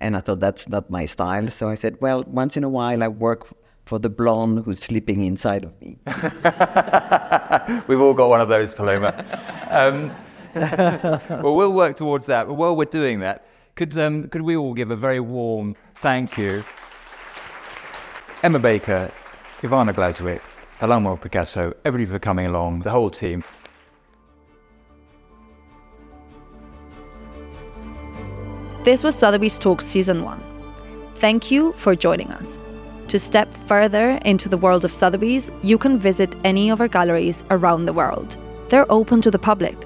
And 0.00 0.16
I 0.16 0.20
thought 0.20 0.40
that's 0.40 0.68
not 0.68 0.90
my 0.90 1.06
style. 1.06 1.48
So 1.48 1.68
I 1.68 1.76
said, 1.76 1.96
well, 2.00 2.24
once 2.26 2.56
in 2.56 2.64
a 2.64 2.68
while, 2.68 3.02
I 3.02 3.08
work 3.08 3.46
for 3.84 3.98
the 3.98 4.10
blonde 4.10 4.64
who's 4.64 4.80
sleeping 4.80 5.24
inside 5.24 5.64
of 5.64 5.80
me. 5.80 5.98
We've 7.86 8.00
all 8.00 8.14
got 8.14 8.28
one 8.28 8.40
of 8.40 8.48
those, 8.48 8.74
Paloma. 8.74 9.24
Um, 9.70 10.10
well, 11.42 11.56
we'll 11.56 11.72
work 11.72 11.96
towards 11.96 12.26
that. 12.26 12.46
But 12.46 12.54
while 12.54 12.76
we're 12.76 12.84
doing 12.84 13.20
that, 13.20 13.46
could, 13.74 13.96
um, 13.96 14.28
could 14.28 14.42
we 14.42 14.56
all 14.56 14.74
give 14.74 14.90
a 14.90 14.96
very 14.96 15.20
warm 15.20 15.74
thank 15.96 16.36
you? 16.36 16.64
Emma 18.42 18.58
Baker, 18.58 19.08
Iwona 19.60 19.94
Blazwick, 19.94 20.40
Paloma 20.80 21.16
Picasso, 21.16 21.72
everybody 21.84 22.10
for 22.10 22.18
coming 22.18 22.46
along, 22.46 22.80
the 22.80 22.90
whole 22.90 23.08
team. 23.08 23.44
This 28.82 29.04
was 29.04 29.14
Sotheby's 29.14 29.60
Talks 29.60 29.86
Season 29.86 30.24
1. 30.24 30.42
Thank 31.14 31.52
you 31.52 31.72
for 31.74 31.94
joining 31.94 32.32
us. 32.32 32.58
To 33.06 33.18
step 33.20 33.54
further 33.54 34.18
into 34.24 34.48
the 34.48 34.58
world 34.58 34.84
of 34.84 34.92
Sotheby's, 34.92 35.52
you 35.62 35.78
can 35.78 35.96
visit 35.96 36.34
any 36.42 36.68
of 36.68 36.80
our 36.80 36.88
galleries 36.88 37.44
around 37.50 37.86
the 37.86 37.92
world. 37.92 38.36
They're 38.70 38.90
open 38.90 39.22
to 39.22 39.30
the 39.30 39.38
public. 39.38 39.76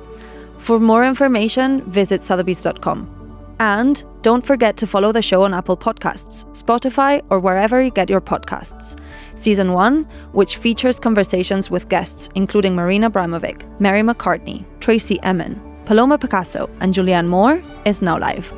For 0.57 0.80
more 0.80 1.04
information, 1.04 1.82
visit 1.90 2.22
sotheby's.com. 2.22 3.15
And 3.59 4.04
don't 4.22 4.44
forget 4.44 4.76
to 4.78 4.86
follow 4.86 5.12
the 5.12 5.22
show 5.22 5.42
on 5.42 5.54
Apple 5.54 5.76
Podcasts, 5.76 6.44
Spotify, 6.52 7.24
or 7.30 7.40
wherever 7.40 7.82
you 7.82 7.90
get 7.90 8.11
your 8.11 8.20
podcasts. 8.20 8.98
Season 9.34 9.72
1, 9.72 10.04
which 10.32 10.57
features 10.57 11.00
conversations 11.00 11.70
with 11.70 11.88
guests 11.88 12.28
including 12.34 12.74
Marina 12.74 13.11
Abramovic, 13.11 13.64
Mary 13.80 14.02
McCartney, 14.02 14.64
Tracey 14.80 15.18
Emin, 15.22 15.61
Paloma 15.86 16.18
Picasso, 16.18 16.68
and 16.80 16.92
Julianne 16.92 17.28
Moore, 17.28 17.62
is 17.84 18.02
now 18.02 18.18
live. 18.18 18.52